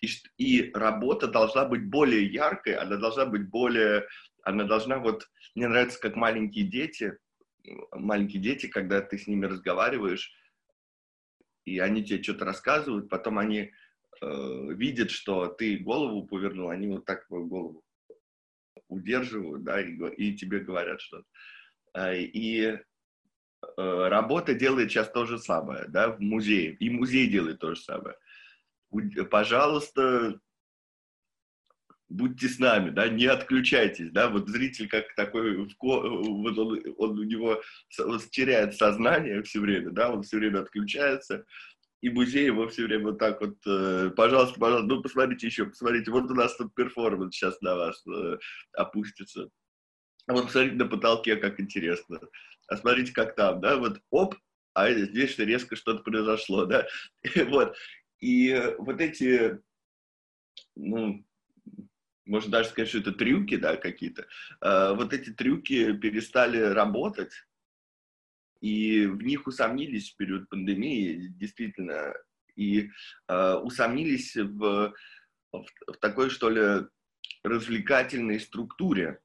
И, 0.00 0.08
и 0.36 0.70
работа 0.72 1.26
должна 1.26 1.64
быть 1.64 1.88
более 1.88 2.26
яркой, 2.26 2.74
она 2.74 2.96
должна 2.96 3.26
быть 3.26 3.48
более, 3.48 4.06
она 4.42 4.64
должна 4.64 4.98
вот, 4.98 5.28
мне 5.54 5.68
нравится, 5.68 6.00
как 6.00 6.16
маленькие 6.16 6.66
дети, 6.66 7.18
маленькие 7.92 8.42
дети, 8.42 8.66
когда 8.66 9.00
ты 9.00 9.18
с 9.18 9.26
ними 9.26 9.46
разговариваешь, 9.46 10.32
и 11.64 11.78
они 11.78 12.04
тебе 12.04 12.22
что-то 12.22 12.44
рассказывают, 12.44 13.08
потом 13.08 13.38
они 13.38 13.72
э, 14.20 14.72
видят, 14.74 15.10
что 15.10 15.48
ты 15.48 15.78
голову 15.78 16.26
повернул, 16.26 16.70
они 16.70 16.86
вот 16.86 17.04
так 17.04 17.26
твою 17.26 17.46
голову 17.46 17.82
удерживают, 18.88 19.64
да, 19.64 19.80
и, 19.80 19.96
и 20.16 20.36
тебе 20.36 20.60
говорят 20.60 21.00
что-то. 21.00 21.26
Э, 21.94 22.16
и 22.16 22.78
работа 23.76 24.54
делает 24.54 24.90
сейчас 24.90 25.10
то 25.10 25.26
же 25.26 25.38
самое, 25.38 25.86
да, 25.88 26.10
в 26.10 26.20
музее. 26.20 26.74
И 26.74 26.90
музей 26.90 27.26
делает 27.26 27.58
то 27.58 27.74
же 27.74 27.80
самое. 27.80 28.16
Пожалуйста, 29.30 30.38
будьте 32.08 32.48
с 32.48 32.58
нами, 32.58 32.90
да, 32.90 33.08
не 33.08 33.26
отключайтесь, 33.26 34.10
да, 34.10 34.28
вот 34.28 34.48
зритель 34.48 34.88
как 34.88 35.14
такой, 35.16 35.56
вот 35.56 35.70
он, 35.80 36.82
он 36.98 37.18
у 37.18 37.24
него 37.24 37.60
он 37.98 38.20
теряет 38.30 38.74
сознание 38.74 39.42
все 39.42 39.60
время, 39.60 39.90
да, 39.90 40.10
он 40.10 40.22
все 40.22 40.36
время 40.38 40.60
отключается, 40.60 41.44
и 42.02 42.10
музей 42.10 42.46
его 42.46 42.68
все 42.68 42.84
время 42.84 43.06
вот 43.06 43.18
так 43.18 43.40
вот, 43.40 43.56
э, 43.66 44.10
пожалуйста, 44.16 44.58
пожалуйста, 44.60 44.86
ну, 44.86 45.02
посмотрите 45.02 45.46
еще, 45.46 45.66
посмотрите, 45.66 46.10
вот 46.10 46.30
у 46.30 46.34
нас 46.34 46.56
тут 46.56 46.74
перформанс 46.74 47.34
сейчас 47.34 47.60
на 47.60 47.74
вас 47.74 48.06
э, 48.06 48.38
опустится. 48.72 49.48
Вот 50.28 50.46
посмотрите 50.46 50.76
на 50.76 50.86
потолке, 50.86 51.36
как 51.36 51.60
интересно 51.60 52.20
а 52.68 52.76
смотрите, 52.76 53.12
как 53.12 53.34
там, 53.34 53.60
да, 53.60 53.76
вот 53.76 54.00
оп, 54.10 54.34
а 54.74 54.92
здесь 54.92 55.38
резко 55.38 55.76
что-то 55.76 56.02
произошло, 56.02 56.66
да, 56.66 56.86
вот. 57.48 57.76
И 58.20 58.74
вот 58.78 59.00
эти, 59.00 59.60
ну, 60.74 61.24
можно 62.24 62.50
даже 62.50 62.70
сказать, 62.70 62.88
что 62.88 62.98
это 62.98 63.12
трюки, 63.12 63.56
да, 63.56 63.76
какие-то, 63.76 64.26
а, 64.60 64.94
вот 64.94 65.12
эти 65.12 65.30
трюки 65.30 65.92
перестали 65.96 66.58
работать, 66.58 67.32
и 68.60 69.06
в 69.06 69.22
них 69.22 69.46
усомнились 69.46 70.10
в 70.10 70.16
период 70.16 70.48
пандемии, 70.48 71.28
действительно, 71.28 72.14
и 72.56 72.90
э, 73.28 73.54
усомнились 73.56 74.34
в, 74.34 74.94
в, 75.52 75.64
в 75.86 75.96
такой, 76.00 76.30
что 76.30 76.48
ли, 76.48 76.86
развлекательной 77.44 78.40
структуре, 78.40 79.20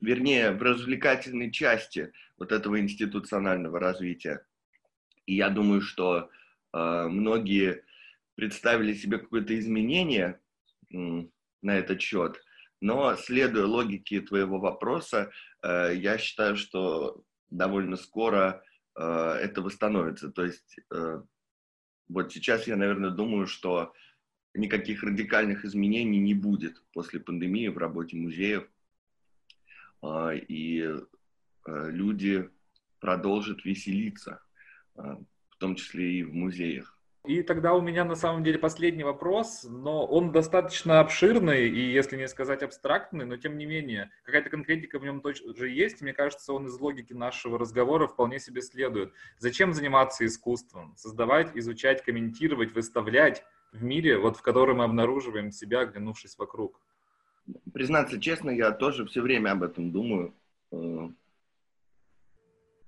вернее, 0.00 0.52
в 0.52 0.62
развлекательной 0.62 1.50
части 1.50 2.12
вот 2.38 2.52
этого 2.52 2.80
институционального 2.80 3.78
развития. 3.78 4.44
И 5.26 5.34
я 5.34 5.50
думаю, 5.50 5.80
что 5.80 6.30
э, 6.72 7.06
многие 7.08 7.84
представили 8.34 8.94
себе 8.94 9.18
какое-то 9.18 9.58
изменение 9.58 10.40
э, 10.92 10.96
на 11.62 11.78
этот 11.78 12.00
счет, 12.00 12.42
но 12.80 13.14
следуя 13.16 13.66
логике 13.66 14.20
твоего 14.22 14.58
вопроса, 14.58 15.30
э, 15.62 15.92
я 15.94 16.18
считаю, 16.18 16.56
что 16.56 17.22
довольно 17.50 17.96
скоро 17.96 18.62
э, 18.96 19.02
это 19.02 19.60
восстановится. 19.60 20.30
То 20.30 20.44
есть 20.46 20.78
э, 20.90 21.22
вот 22.08 22.32
сейчас 22.32 22.66
я, 22.66 22.76
наверное, 22.76 23.10
думаю, 23.10 23.46
что 23.46 23.92
никаких 24.54 25.02
радикальных 25.02 25.64
изменений 25.64 26.18
не 26.18 26.34
будет 26.34 26.82
после 26.92 27.20
пандемии 27.20 27.68
в 27.68 27.78
работе 27.78 28.16
музеев. 28.16 28.68
Э, 30.02 30.36
и 30.36 30.82
э, 30.82 31.00
люди 31.66 32.48
продолжат 33.00 33.64
веселиться, 33.64 34.42
э, 34.96 35.16
в 35.50 35.56
том 35.58 35.74
числе 35.74 36.20
и 36.20 36.22
в 36.24 36.34
музеях. 36.34 36.96
И 37.26 37.42
тогда 37.42 37.74
у 37.74 37.82
меня 37.82 38.04
на 38.06 38.14
самом 38.14 38.42
деле 38.42 38.58
последний 38.58 39.04
вопрос, 39.04 39.64
но 39.68 40.06
он 40.06 40.32
достаточно 40.32 41.00
обширный 41.00 41.68
и, 41.68 41.92
если 41.92 42.16
не 42.16 42.26
сказать 42.26 42.62
абстрактный, 42.62 43.26
но 43.26 43.36
тем 43.36 43.58
не 43.58 43.66
менее, 43.66 44.10
какая-то 44.22 44.48
конкретика 44.48 44.98
в 44.98 45.04
нем 45.04 45.20
точно 45.20 45.54
же 45.54 45.68
есть. 45.68 46.00
Мне 46.00 46.14
кажется, 46.14 46.54
он 46.54 46.66
из 46.66 46.80
логики 46.80 47.12
нашего 47.12 47.58
разговора 47.58 48.06
вполне 48.06 48.40
себе 48.40 48.62
следует. 48.62 49.12
Зачем 49.36 49.74
заниматься 49.74 50.24
искусством? 50.24 50.94
Создавать, 50.96 51.54
изучать, 51.54 52.02
комментировать, 52.02 52.72
выставлять 52.72 53.44
в 53.70 53.82
мире, 53.82 54.16
вот 54.16 54.38
в 54.38 54.42
котором 54.42 54.78
мы 54.78 54.84
обнаруживаем 54.84 55.52
себя, 55.52 55.80
оглянувшись 55.80 56.38
вокруг. 56.38 56.80
Признаться 57.72 58.20
честно, 58.20 58.50
я 58.50 58.72
тоже 58.72 59.06
все 59.06 59.20
время 59.20 59.52
об 59.52 59.62
этом 59.62 59.92
думаю. 59.92 60.34
Э, 60.72 61.08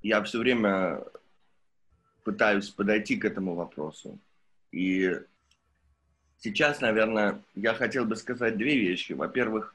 я 0.03 0.23
все 0.23 0.39
время 0.39 1.05
пытаюсь 2.25 2.69
подойти 2.71 3.17
к 3.17 3.25
этому 3.25 3.55
вопросу. 3.55 4.19
И 4.71 5.21
сейчас, 6.39 6.81
наверное, 6.81 7.43
я 7.55 7.75
хотел 7.75 8.05
бы 8.05 8.17
сказать 8.17 8.57
две 8.57 8.77
вещи. 8.79 9.13
Во-первых, 9.13 9.75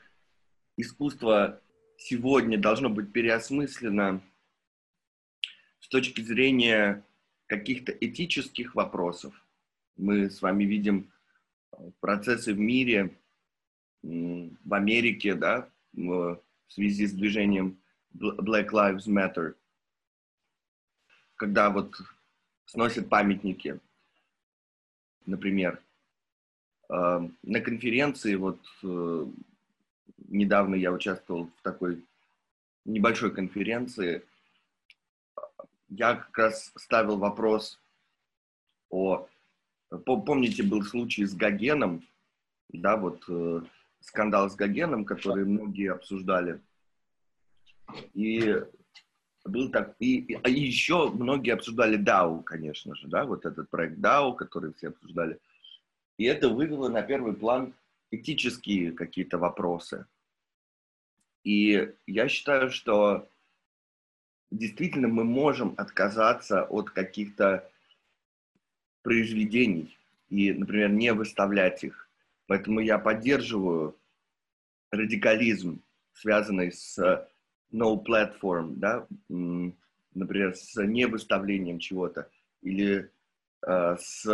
искусство 0.76 1.62
сегодня 1.97 2.58
должно 2.58 2.89
быть 2.89 3.12
переосмыслено 3.12 4.21
с 5.80 5.88
точки 5.88 6.21
зрения 6.21 7.04
каких-то 7.47 7.91
этических 7.91 8.76
вопросов. 8.76 9.34
Мы 9.95 10.30
с 10.30 10.41
вами 10.41 10.65
видим 10.65 11.12
э, 11.71 11.91
процессы 12.00 12.54
в 12.54 12.60
мире, 12.60 13.15
в 14.08 14.74
Америке, 14.74 15.34
да, 15.34 15.70
в 15.93 16.41
связи 16.70 17.08
с 17.08 17.13
движением 17.13 17.78
Black 18.15 18.70
Lives 18.70 19.08
Matter, 19.08 19.56
когда 21.36 21.70
вот 21.70 21.96
сносят 22.65 23.10
памятники. 23.10 23.80
Например, 25.26 25.82
э, 26.89 27.30
на 27.43 27.60
конференции, 27.60 28.36
вот 28.36 28.62
э, 28.84 29.26
недавно 30.30 30.76
я 30.76 30.93
участвовал 30.93 31.52
в 31.58 31.62
такой 31.62 32.04
небольшой 32.86 33.34
конференции, 33.34 34.24
я 35.89 36.15
как 36.15 36.38
раз 36.38 36.72
ставил 36.76 37.17
вопрос 37.17 37.80
о... 38.89 39.28
Помните, 40.06 40.63
был 40.63 40.84
случай 40.84 41.26
с 41.26 41.34
Гогеном, 41.34 42.06
да, 42.70 42.98
вот 42.98 43.24
э, 43.30 43.62
скандал 44.00 44.50
с 44.50 44.56
Гогеном, 44.56 45.06
который 45.06 45.46
многие 45.46 45.92
обсуждали. 45.92 46.62
И 48.14 48.62
был 49.46 49.70
так, 49.72 49.96
и, 50.00 50.20
и, 50.20 50.34
и 50.34 50.60
еще 50.60 51.10
многие 51.10 51.52
обсуждали 51.52 51.98
DAO, 51.98 52.44
конечно 52.44 52.96
же, 52.96 53.08
да, 53.08 53.26
вот 53.26 53.46
этот 53.46 53.70
проект 53.70 53.98
DAO, 53.98 54.36
который 54.36 54.74
все 54.74 54.90
обсуждали. 54.90 55.40
И 56.18 56.26
это 56.26 56.50
вывело 56.50 56.90
на 56.90 57.02
первый 57.02 57.34
план 57.34 57.74
этические 58.12 58.92
какие-то 58.92 59.38
вопросы. 59.38 60.06
И 61.44 61.94
я 62.06 62.28
считаю, 62.28 62.72
что 62.72 63.30
действительно 64.52 65.08
мы 65.08 65.24
можем 65.24 65.74
отказаться 65.78 66.64
от 66.64 66.90
каких-то 66.90 67.70
произведений 69.02 69.98
и, 70.30 70.52
например, 70.52 70.90
не 70.90 71.14
выставлять 71.14 71.84
их. 71.84 72.07
Поэтому 72.48 72.80
я 72.80 72.98
поддерживаю 72.98 73.96
радикализм, 74.92 75.82
связанный 76.14 76.72
с 76.72 76.98
no 77.72 78.04
platform, 78.04 78.76
да, 78.76 79.06
например, 79.28 80.56
с 80.56 80.82
невыставлением 80.82 81.80
чего-то 81.80 82.30
или 82.62 83.12
э, 83.62 83.98
с 84.00 84.26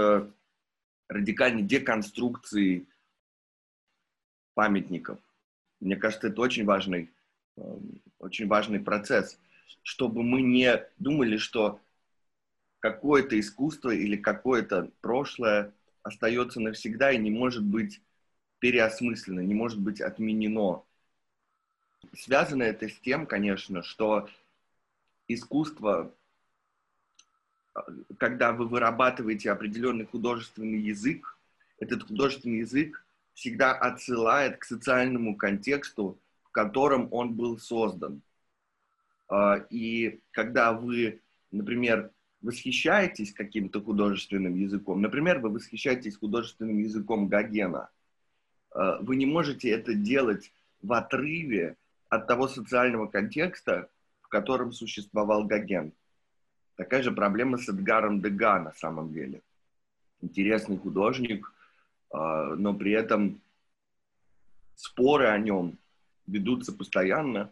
радикальной 1.09 1.63
деконструкцией 1.63 2.87
памятников. 4.53 5.19
Мне 5.79 5.95
кажется, 5.95 6.27
это 6.27 6.39
очень 6.41 6.65
важный, 6.65 7.11
э, 7.57 7.77
очень 8.19 8.47
важный 8.47 8.79
процесс, 8.79 9.39
чтобы 9.81 10.23
мы 10.23 10.41
не 10.41 10.85
думали, 10.99 11.37
что 11.37 11.79
какое-то 12.79 13.39
искусство 13.39 13.89
или 13.89 14.15
какое-то 14.15 14.91
прошлое 15.01 15.73
остается 16.03 16.59
навсегда 16.59 17.11
и 17.11 17.17
не 17.17 17.31
может 17.31 17.63
быть 17.63 18.01
переосмыслено, 18.59 19.39
не 19.39 19.53
может 19.53 19.79
быть 19.79 20.01
отменено. 20.01 20.83
Связано 22.13 22.63
это 22.63 22.87
с 22.87 22.99
тем, 22.99 23.25
конечно, 23.25 23.81
что 23.81 24.29
искусство, 25.27 26.13
когда 28.17 28.51
вы 28.51 28.67
вырабатываете 28.67 29.51
определенный 29.51 30.05
художественный 30.05 30.79
язык, 30.79 31.37
этот 31.79 32.03
художественный 32.03 32.59
язык 32.59 33.03
всегда 33.33 33.73
отсылает 33.73 34.57
к 34.57 34.65
социальному 34.65 35.35
контексту, 35.35 36.17
в 36.43 36.51
котором 36.51 37.07
он 37.11 37.33
был 37.33 37.57
создан. 37.57 38.21
А, 39.27 39.65
и 39.69 40.19
когда 40.31 40.73
вы, 40.73 41.19
например, 41.51 42.11
восхищаетесь 42.43 43.33
каким-то 43.33 43.81
художественным 43.81 44.55
языком, 44.55 45.01
например, 45.01 45.39
вы 45.39 45.49
восхищаетесь 45.49 46.17
художественным 46.17 46.77
языком 46.79 47.27
Гогена, 47.27 47.89
а, 48.71 48.99
вы 49.01 49.15
не 49.15 49.25
можете 49.25 49.69
это 49.69 49.93
делать 49.95 50.51
в 50.81 50.91
отрыве 50.93 51.77
от 52.09 52.27
того 52.27 52.47
социального 52.47 53.07
контекста, 53.07 53.89
в 54.21 54.27
котором 54.27 54.73
существовал 54.73 55.45
Гоген. 55.45 55.93
Такая 56.75 57.01
же 57.01 57.11
проблема 57.11 57.57
с 57.57 57.69
Эдгаром 57.69 58.21
Дега 58.21 58.59
на 58.59 58.73
самом 58.73 59.13
деле. 59.13 59.41
Интересный 60.21 60.77
художник, 60.77 61.51
а, 62.11 62.55
но 62.55 62.73
при 62.73 62.91
этом 62.91 63.41
споры 64.75 65.27
о 65.27 65.37
нем 65.37 65.77
ведутся 66.27 66.73
постоянно 66.73 67.51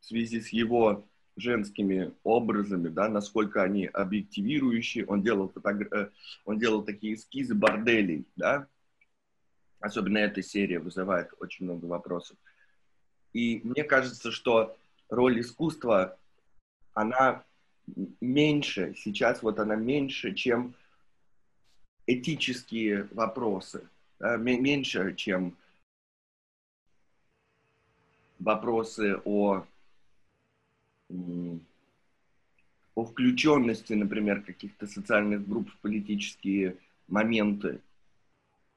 в 0.00 0.06
связи 0.06 0.40
с 0.40 0.48
его 0.48 1.06
женскими 1.36 2.12
образами, 2.24 2.88
да, 2.88 3.08
насколько 3.08 3.62
они 3.62 3.86
объективирующие. 3.86 5.06
Он 5.06 5.22
делал, 5.22 5.48
фотогр... 5.48 5.88
Э, 5.94 6.10
он 6.44 6.58
делал 6.58 6.82
такие 6.82 7.14
эскизы 7.14 7.54
борделей, 7.54 8.26
да. 8.36 8.66
Особенно 9.80 10.18
эта 10.18 10.42
серия 10.42 10.78
вызывает 10.78 11.30
очень 11.40 11.64
много 11.64 11.86
вопросов. 11.86 12.36
И 13.32 13.60
мне 13.64 13.82
кажется, 13.82 14.30
что 14.30 14.76
роль 15.08 15.40
искусства, 15.40 16.18
она 16.94 17.44
меньше, 18.20 18.94
сейчас 18.96 19.42
вот 19.42 19.58
она 19.58 19.74
меньше, 19.74 20.34
чем 20.34 20.74
этические 22.06 23.08
вопросы, 23.12 23.88
да, 24.18 24.36
меньше, 24.36 25.14
чем 25.16 25.56
вопросы 28.38 29.20
о, 29.24 29.64
о 32.94 33.04
включенности, 33.04 33.94
например, 33.94 34.42
каких-то 34.42 34.86
социальных 34.86 35.48
групп 35.48 35.70
в 35.70 35.76
политические 35.78 36.76
моменты. 37.08 37.80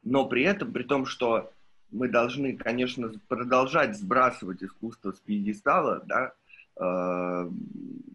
Но 0.03 0.27
при 0.27 0.43
этом, 0.43 0.71
при 0.71 0.83
том, 0.83 1.05
что 1.05 1.51
мы 1.91 2.07
должны, 2.07 2.55
конечно, 2.55 3.11
продолжать 3.27 3.97
сбрасывать 3.97 4.63
искусство 4.63 5.11
с 5.11 5.19
пьедестала, 5.19 6.03
да, 6.05 6.33
э, 6.77 7.49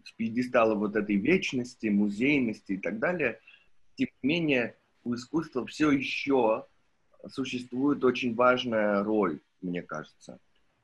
с 0.05 0.11
пьедестала 0.13 0.75
вот 0.75 0.95
этой 0.95 1.15
вечности, 1.15 1.87
музейности 1.87 2.73
и 2.73 2.77
так 2.77 2.99
далее. 2.99 3.39
Тем 3.95 4.09
не 4.21 4.29
менее, 4.29 4.75
у 5.03 5.15
искусства 5.15 5.65
все 5.65 5.91
еще 5.91 6.65
существует 7.29 8.03
очень 8.03 8.35
важная 8.35 9.03
роль, 9.03 9.39
мне 9.61 9.81
кажется. 9.81 10.39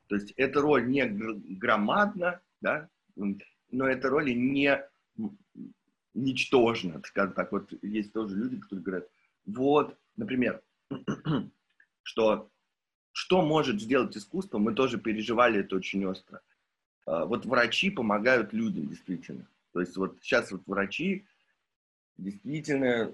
То 0.08 0.16
есть 0.16 0.32
эта 0.36 0.60
роль 0.60 0.88
не 0.88 1.06
громадна, 1.06 2.40
да, 2.60 2.88
но 3.70 3.86
эта 3.86 4.08
роль 4.08 4.34
не 4.34 4.82
ничтожна, 6.14 7.00
скажем 7.04 7.34
так. 7.34 7.52
Вот 7.52 7.72
есть 7.82 8.12
тоже 8.12 8.36
люди, 8.36 8.58
которые 8.58 8.84
говорят, 8.84 9.08
вот, 9.46 9.96
например, 10.16 10.62
что 12.02 12.50
что 13.18 13.42
может 13.42 13.80
сделать 13.80 14.16
искусство, 14.16 14.58
мы 14.58 14.74
тоже 14.74 14.96
переживали 14.96 15.60
это 15.60 15.74
очень 15.74 16.06
остро. 16.06 16.40
А, 17.04 17.24
вот 17.24 17.46
врачи 17.46 17.90
помогают 17.90 18.52
людям, 18.52 18.86
действительно. 18.86 19.44
То 19.72 19.80
есть 19.80 19.96
вот 19.96 20.16
сейчас 20.22 20.52
вот 20.52 20.62
врачи 20.66 21.24
действительно, 22.16 23.12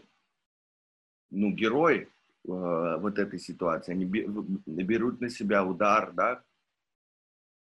ну, 1.31 1.51
герои 1.53 2.09
а, 2.47 2.99
вот 2.99 3.19
этой 3.19 3.39
ситуации. 3.39 3.93
Они 3.93 4.05
берут 4.05 5.23
на 5.23 5.31
себя 5.31 5.65
удар, 5.65 6.13
да. 6.13 6.45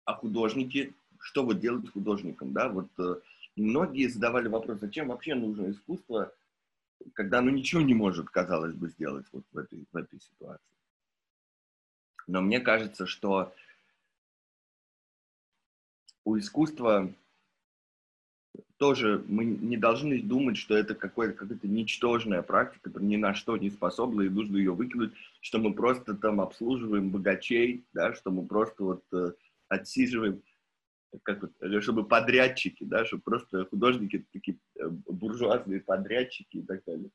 А 0.05 0.15
художники, 0.15 0.95
что 1.21 1.45
вот 1.45 1.61
делать 1.61 1.91
художникам, 1.91 2.53
да? 2.53 2.69
Вот 2.69 2.89
э, 2.99 3.17
многие 3.57 4.09
задавали 4.09 4.49
вопрос, 4.49 4.81
зачем 4.81 5.09
вообще 5.09 5.35
нужно 5.35 5.71
искусство, 5.71 6.33
когда 7.15 7.39
оно 7.39 7.51
ничего 7.51 7.81
не 7.83 7.95
может, 7.95 8.31
казалось 8.31 8.75
бы, 8.75 8.89
сделать 8.89 9.27
вот 9.33 9.45
в 9.53 9.59
этой, 9.59 9.85
в 9.93 9.97
этой 9.97 10.21
ситуации. 10.21 10.65
Но 12.27 12.41
мне 12.41 12.61
кажется, 12.61 13.07
что 13.07 13.55
у 16.25 16.37
искусства 16.39 17.13
тоже 18.79 19.25
мы 19.29 19.45
не 19.45 19.77
должны 19.77 20.21
думать, 20.21 20.57
что 20.57 20.77
это 20.77 20.95
какая-то 20.95 21.47
какая 21.47 21.59
ничтожная 21.63 22.43
практика, 22.43 22.91
ни 23.01 23.17
на 23.17 23.35
что 23.35 23.57
не 23.57 23.71
способна, 23.71 24.23
и 24.23 24.29
нужно 24.29 24.57
ее 24.57 24.73
выкинуть, 24.73 25.13
что 25.41 25.59
мы 25.59 25.73
просто 25.73 26.15
там 26.15 26.41
обслуживаем 26.41 27.11
богачей, 27.11 27.85
да, 27.93 28.13
что 28.13 28.31
мы 28.31 28.45
просто 28.47 28.85
вот 28.85 29.05
э, 29.13 29.33
отсиживаем, 29.69 30.43
как 31.23 31.43
вот, 31.43 31.53
э, 31.61 31.81
чтобы 31.81 32.07
подрядчики, 32.07 32.85
да, 32.85 33.05
чтобы 33.05 33.23
просто 33.23 33.65
художники 33.67 34.27
такие 34.33 34.59
э, 34.77 34.89
буржуазные 34.89 35.81
подрядчики 35.81 36.59
и 36.59 36.63
так 36.63 36.85
далее. 36.85 37.11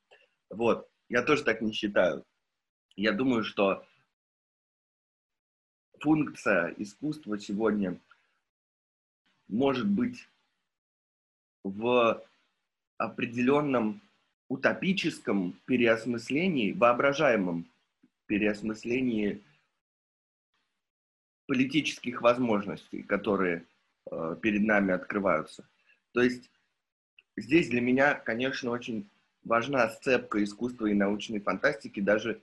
Вот, 0.49 0.89
я 1.09 1.23
тоже 1.23 1.43
так 1.43 1.61
не 1.61 1.71
считаю. 1.71 2.25
Я 2.95 3.13
думаю, 3.13 3.43
что 3.43 3.85
функция 5.99 6.73
искусства 6.77 7.39
сегодня 7.39 7.99
может 9.47 9.87
быть 9.87 10.27
в 11.63 12.23
определенном 12.97 14.01
утопическом 14.47 15.53
переосмыслении, 15.65 16.73
воображаемом 16.73 17.65
переосмыслении 18.25 19.41
политических 21.47 22.21
возможностей, 22.21 23.03
которые 23.03 23.65
перед 24.41 24.61
нами 24.63 24.93
открываются. 24.93 25.67
То 26.13 26.21
есть 26.21 26.49
здесь 27.37 27.69
для 27.69 27.81
меня, 27.81 28.15
конечно, 28.15 28.71
очень 28.71 29.09
важна 29.43 29.89
сцепка 29.89 30.43
искусства 30.43 30.87
и 30.87 30.93
научной 30.93 31.39
фантастики, 31.39 31.99
даже 31.99 32.41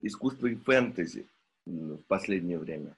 искусства 0.00 0.46
и 0.46 0.56
фэнтези 0.56 1.26
в 1.64 1.98
последнее 2.08 2.58
время. 2.58 2.96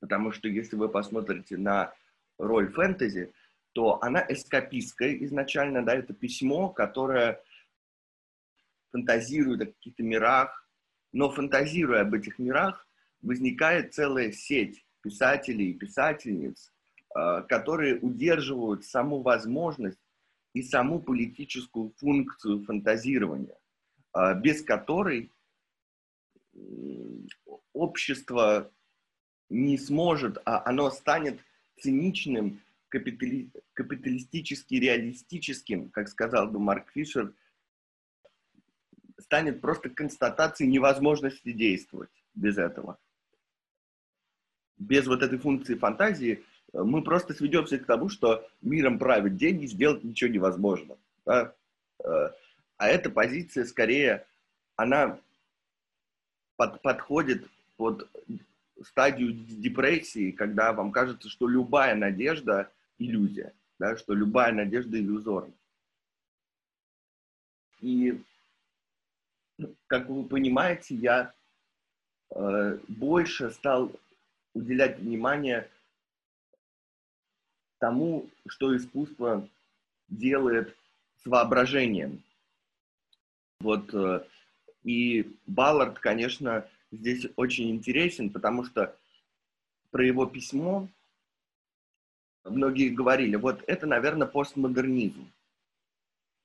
Потому 0.00 0.32
что 0.32 0.48
если 0.48 0.76
вы 0.76 0.88
посмотрите 0.88 1.56
на 1.56 1.94
роль 2.38 2.70
фэнтези, 2.70 3.32
то 3.72 4.02
она 4.02 4.24
эскапистская 4.28 5.14
изначально, 5.24 5.84
да, 5.84 5.94
это 5.94 6.14
письмо, 6.14 6.68
которое 6.68 7.42
фантазирует 8.90 9.62
о 9.62 9.66
каких-то 9.66 10.02
мирах, 10.02 10.68
но 11.12 11.30
фантазируя 11.30 12.02
об 12.02 12.14
этих 12.14 12.38
мирах, 12.38 12.86
возникает 13.22 13.94
целая 13.94 14.30
сеть 14.30 14.83
писателей 15.04 15.70
и 15.70 15.74
писательниц, 15.74 16.72
а, 17.14 17.42
которые 17.42 17.98
удерживают 18.00 18.84
саму 18.86 19.20
возможность 19.20 20.00
и 20.54 20.62
саму 20.62 21.00
политическую 21.00 21.92
функцию 21.98 22.64
фантазирования, 22.64 23.58
а, 24.12 24.32
без 24.34 24.62
которой 24.62 25.30
общество 27.72 28.72
не 29.50 29.76
сможет, 29.76 30.38
а 30.46 30.62
оно 30.64 30.90
станет 30.90 31.40
циничным 31.80 32.62
капитали, 32.88 33.50
капиталистически 33.74 34.76
реалистическим, 34.76 35.90
как 35.90 36.08
сказал 36.08 36.46
бы 36.48 36.60
Марк 36.60 36.90
Фишер, 36.92 37.34
станет 39.18 39.60
просто 39.60 39.90
констатацией 39.90 40.70
невозможности 40.70 41.52
действовать 41.52 42.10
без 42.34 42.56
этого. 42.56 42.98
Без 44.78 45.06
вот 45.06 45.22
этой 45.22 45.38
функции 45.38 45.74
фантазии 45.74 46.44
э, 46.72 46.82
мы 46.82 47.02
просто 47.02 47.34
сведемся 47.34 47.78
к 47.78 47.86
тому, 47.86 48.08
что 48.08 48.46
миром 48.62 48.98
правят 48.98 49.36
деньги, 49.36 49.66
сделать 49.66 50.04
ничего 50.04 50.30
невозможно. 50.30 50.96
Да? 51.24 51.54
Э, 52.04 52.30
а 52.76 52.88
эта 52.88 53.10
позиция 53.10 53.64
скорее, 53.64 54.26
она 54.76 55.18
под, 56.56 56.82
подходит 56.82 57.48
под 57.76 58.08
стадию 58.82 59.32
депрессии, 59.32 60.32
когда 60.32 60.72
вам 60.72 60.92
кажется, 60.92 61.28
что 61.28 61.48
любая 61.48 61.94
надежда 61.94 62.70
иллюзия, 62.98 63.54
да, 63.78 63.96
что 63.96 64.14
любая 64.14 64.52
надежда 64.52 64.98
иллюзорна. 64.98 65.52
И, 67.80 68.20
как 69.86 70.08
вы 70.08 70.24
понимаете, 70.24 70.94
я 70.94 71.32
э, 72.30 72.78
больше 72.88 73.50
стал 73.50 73.92
уделять 74.54 74.98
внимание 74.98 75.68
тому, 77.78 78.30
что 78.46 78.74
искусство 78.76 79.46
делает 80.08 80.74
с 81.22 81.26
воображением. 81.26 82.22
Вот, 83.60 83.92
э, 83.92 84.24
и 84.84 85.36
Баллард, 85.46 85.98
конечно, 85.98 86.68
здесь 86.90 87.26
очень 87.36 87.70
интересен, 87.70 88.30
потому 88.30 88.64
что 88.64 88.96
про 89.90 90.06
его 90.06 90.26
письмо 90.26 90.88
многие 92.44 92.90
говорили, 92.90 93.36
вот 93.36 93.62
это, 93.66 93.86
наверное, 93.86 94.26
постмодернизм. 94.26 95.30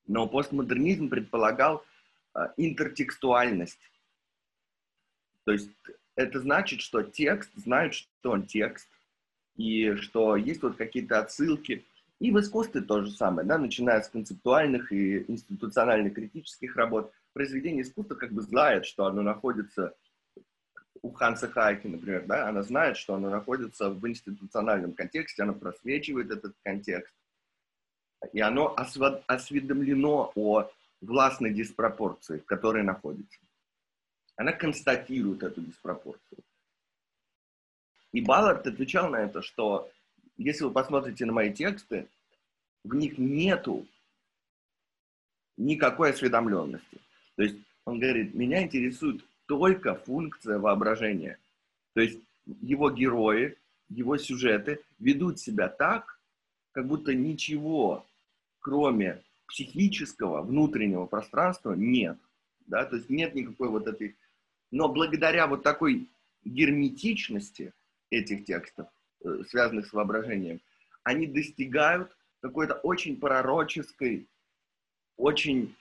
Но 0.07 0.27
постмодернизм 0.27 1.09
предполагал 1.09 1.85
а, 2.33 2.53
интертекстуальность. 2.57 3.79
То 5.45 5.51
есть 5.51 5.69
это 6.15 6.39
значит, 6.39 6.81
что 6.81 7.01
текст 7.03 7.51
знает, 7.55 7.93
что 7.93 8.31
он 8.31 8.45
текст, 8.45 8.89
и 9.55 9.95
что 9.95 10.35
есть 10.35 10.61
вот 10.63 10.77
какие-то 10.77 11.19
отсылки. 11.19 11.85
И 12.19 12.31
в 12.31 12.39
искусстве 12.39 12.81
то 12.81 13.01
же 13.01 13.11
самое, 13.11 13.47
да, 13.47 13.57
начиная 13.57 14.01
с 14.01 14.09
концептуальных 14.09 14.91
и 14.91 15.23
институционально-критических 15.31 16.75
работ. 16.75 17.13
Произведение 17.33 17.83
искусства 17.83 18.15
как 18.15 18.33
бы 18.33 18.41
знает, 18.41 18.85
что 18.85 19.05
оно 19.05 19.21
находится 19.21 19.95
у 21.01 21.11
Ханса 21.11 21.47
Хайки, 21.49 21.87
например, 21.87 22.25
да, 22.25 22.49
она 22.49 22.61
знает, 22.63 22.97
что 22.97 23.15
она 23.15 23.29
находится 23.29 23.89
в 23.89 24.05
институциональном 24.07 24.93
контексте, 24.93 25.43
она 25.43 25.53
просвечивает 25.53 26.29
этот 26.31 26.55
контекст, 26.63 27.13
и 28.33 28.41
оно 28.41 28.75
осведомлено 28.75 30.31
о 30.35 30.69
властной 31.01 31.53
диспропорции, 31.53 32.39
в 32.39 32.45
которой 32.45 32.83
находится. 32.83 33.39
Она 34.39 34.53
констатирует 34.53 35.43
эту 35.43 35.59
диспропорцию. 35.59 36.39
И 38.13 38.21
Баллард 38.21 38.65
отвечал 38.65 39.09
на 39.09 39.17
это, 39.17 39.41
что 39.41 39.91
если 40.37 40.63
вы 40.63 40.71
посмотрите 40.71 41.25
на 41.25 41.33
мои 41.33 41.53
тексты, 41.53 42.07
в 42.85 42.95
них 42.95 43.17
нету 43.17 43.85
никакой 45.57 46.11
осведомленности. 46.11 47.01
То 47.35 47.43
есть 47.43 47.57
он 47.83 47.99
говорит, 47.99 48.33
меня 48.33 48.63
интересует 48.63 49.25
только 49.45 49.95
функция 49.95 50.57
воображения. 50.57 51.37
То 51.93 51.99
есть 51.99 52.21
его 52.61 52.89
герои, 52.91 53.57
его 53.89 54.17
сюжеты 54.17 54.79
ведут 54.99 55.41
себя 55.41 55.67
так, 55.67 56.17
как 56.71 56.87
будто 56.87 57.13
ничего, 57.13 58.07
кроме 58.61 59.21
психического, 59.47 60.43
внутреннего 60.43 61.07
пространства, 61.07 61.73
нет. 61.73 62.17
Да? 62.67 62.85
То 62.85 62.95
есть 62.95 63.09
нет 63.09 63.35
никакой 63.35 63.67
вот 63.67 63.85
этой... 63.85 64.15
Но 64.71 64.89
благодаря 64.89 65.47
вот 65.47 65.63
такой 65.63 66.09
герметичности 66.43 67.73
этих 68.09 68.45
текстов, 68.45 68.87
э, 69.23 69.43
связанных 69.49 69.87
с 69.87 69.93
воображением, 69.93 70.61
они 71.03 71.27
достигают 71.27 72.15
какой-то 72.41 72.75
очень 72.75 73.19
пророческой, 73.19 74.27
очень 75.17 75.75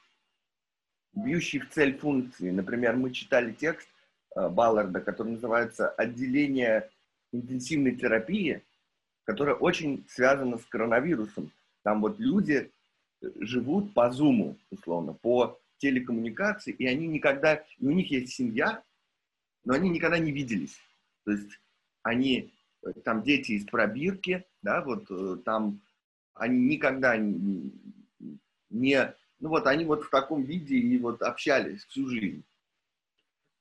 бьющий 1.12 1.60
в 1.60 1.70
цель 1.70 1.96
функции. 1.98 2.50
Например, 2.50 2.96
мы 2.96 3.12
читали 3.12 3.52
текст 3.52 3.88
э, 4.34 4.48
Балларда, 4.48 5.00
который 5.00 5.32
называется 5.32 5.88
«Отделение 5.90 6.90
интенсивной 7.32 7.94
терапии», 7.96 8.62
которое 9.24 9.54
очень 9.54 10.06
связано 10.08 10.58
с 10.58 10.64
коронавирусом. 10.64 11.52
Там 11.82 12.00
вот 12.00 12.18
люди 12.18 12.70
э, 13.20 13.26
живут 13.40 13.92
по 13.94 14.10
зуму, 14.10 14.56
условно, 14.70 15.12
по 15.12 15.60
телекоммуникации, 15.78 16.72
и 16.72 16.86
они 16.86 17.06
никогда, 17.06 17.64
и 17.78 17.86
у 17.86 17.90
них 17.90 18.10
есть 18.10 18.34
семья, 18.34 18.82
но 19.64 19.74
они 19.74 19.90
никогда 19.90 20.18
не 20.18 20.32
виделись. 20.32 20.78
То 21.24 21.32
есть 21.32 21.60
они, 22.02 22.52
э, 22.82 22.92
там 23.04 23.22
дети 23.22 23.52
из 23.52 23.64
пробирки, 23.66 24.44
да, 24.62 24.82
вот 24.82 25.44
там 25.44 25.80
они 26.34 26.66
никогда 26.66 27.16
не, 27.16 27.72
ну 29.40 29.48
вот 29.48 29.66
они 29.66 29.84
вот 29.84 30.04
в 30.04 30.10
таком 30.10 30.42
виде 30.44 30.76
и 30.76 30.98
вот 30.98 31.22
общались 31.22 31.84
всю 31.84 32.08
жизнь. 32.08 32.44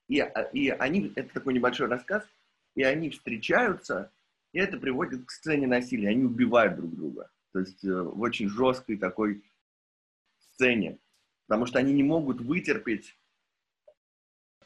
И, 0.08 0.24
и 0.54 0.70
они, 0.70 1.12
это 1.16 1.34
такой 1.34 1.54
небольшой 1.54 1.88
рассказ, 1.88 2.24
и 2.76 2.84
они 2.84 3.10
встречаются, 3.10 4.12
и 4.54 4.60
это 4.60 4.78
приводит 4.78 5.26
к 5.26 5.32
сцене 5.32 5.68
насилия. 5.68 6.10
Они 6.10 6.24
убивают 6.24 6.78
друг 6.78 6.96
друга. 6.96 7.30
То 7.52 7.60
есть 7.60 7.84
э, 7.84 8.02
в 8.02 8.22
очень 8.22 8.50
жесткой 8.50 8.98
такой 8.98 9.44
сцене. 10.40 10.98
Потому 11.48 11.66
что 11.66 11.80
они 11.80 11.94
не 11.94 12.04
могут 12.04 12.42
вытерпеть 12.42 13.18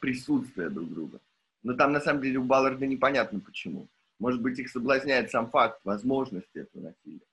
присутствие 0.00 0.68
друг 0.68 0.92
друга. 0.92 1.20
Но 1.62 1.74
там 1.74 1.92
на 1.92 2.00
самом 2.00 2.22
деле 2.22 2.38
у 2.38 2.44
Балларда 2.44 2.86
непонятно 2.86 3.38
почему. 3.38 3.86
Может 4.18 4.42
быть, 4.42 4.58
их 4.58 4.68
соблазняет 4.68 5.30
сам 5.30 5.48
факт 5.48 5.80
возможности 5.84 6.58
этого 6.58 6.82
насилия. 6.82 7.26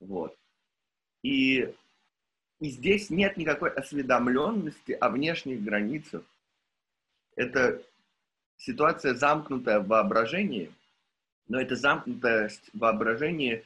Вот. 0.00 0.36
И, 1.22 1.72
и 2.60 2.68
здесь 2.68 3.10
нет 3.10 3.36
никакой 3.36 3.70
осведомленности 3.70 4.92
о 4.92 5.10
внешних 5.10 5.62
границах. 5.62 6.22
Это 7.36 7.80
ситуация 8.56 9.14
замкнутая 9.14 9.80
в 9.80 9.86
воображении, 9.86 10.72
но 11.48 11.60
эта 11.60 11.76
замкнутость 11.76 12.70
воображения 12.72 13.64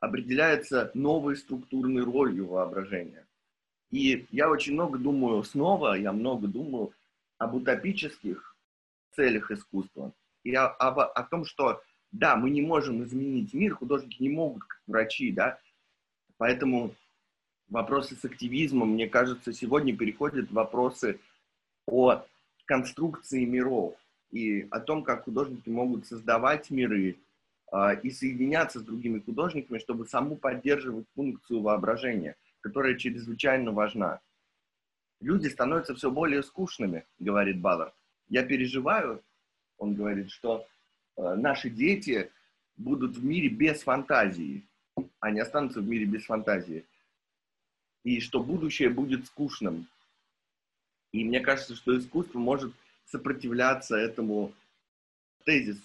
определяется 0.00 0.90
новой 0.94 1.36
структурной 1.36 2.02
ролью 2.02 2.46
воображения. 2.46 3.23
И 3.94 4.26
я 4.32 4.50
очень 4.50 4.72
много 4.72 4.98
думаю 4.98 5.44
снова, 5.44 5.94
я 5.94 6.12
много 6.12 6.48
думаю 6.48 6.90
об 7.38 7.54
утопических 7.54 8.56
целях 9.14 9.52
искусства. 9.52 10.12
И 10.42 10.52
о, 10.52 10.66
об, 10.66 10.98
о 10.98 11.22
том, 11.22 11.44
что 11.44 11.80
да, 12.10 12.34
мы 12.34 12.50
не 12.50 12.60
можем 12.60 13.04
изменить 13.04 13.54
мир, 13.54 13.76
художники 13.76 14.20
не 14.20 14.30
могут, 14.30 14.64
как 14.64 14.80
врачи, 14.88 15.30
да, 15.30 15.60
поэтому 16.38 16.92
вопросы 17.68 18.16
с 18.16 18.24
активизмом, 18.24 18.94
мне 18.94 19.08
кажется, 19.08 19.52
сегодня 19.52 19.96
переходят 19.96 20.50
вопросы 20.50 21.20
о 21.86 22.24
конструкции 22.64 23.44
миров 23.44 23.94
и 24.32 24.66
о 24.72 24.80
том, 24.80 25.04
как 25.04 25.22
художники 25.22 25.68
могут 25.68 26.04
создавать 26.08 26.68
миры 26.68 27.16
э, 27.72 28.00
и 28.02 28.10
соединяться 28.10 28.80
с 28.80 28.82
другими 28.82 29.20
художниками, 29.20 29.78
чтобы 29.78 30.08
саму 30.08 30.34
поддерживать 30.34 31.06
функцию 31.14 31.60
воображения, 31.60 32.34
которая 32.64 32.94
чрезвычайно 32.96 33.72
важна. 33.72 34.20
Люди 35.20 35.48
становятся 35.48 35.94
все 35.94 36.10
более 36.10 36.42
скучными, 36.42 37.04
говорит 37.18 37.60
Баллард. 37.60 37.94
Я 38.28 38.42
переживаю, 38.42 39.22
он 39.76 39.94
говорит, 39.94 40.30
что 40.30 40.66
э, 41.16 41.34
наши 41.34 41.68
дети 41.68 42.30
будут 42.78 43.18
в 43.18 43.24
мире 43.24 43.50
без 43.50 43.82
фантазии. 43.82 44.66
Они 45.20 45.40
останутся 45.40 45.80
в 45.80 45.86
мире 45.86 46.06
без 46.06 46.24
фантазии. 46.24 46.86
И 48.02 48.20
что 48.20 48.42
будущее 48.42 48.88
будет 48.88 49.26
скучным. 49.26 49.86
И 51.12 51.22
мне 51.22 51.40
кажется, 51.40 51.76
что 51.76 51.98
искусство 51.98 52.38
может 52.38 52.72
сопротивляться 53.04 53.94
этому 53.96 54.54
тезису. 55.44 55.82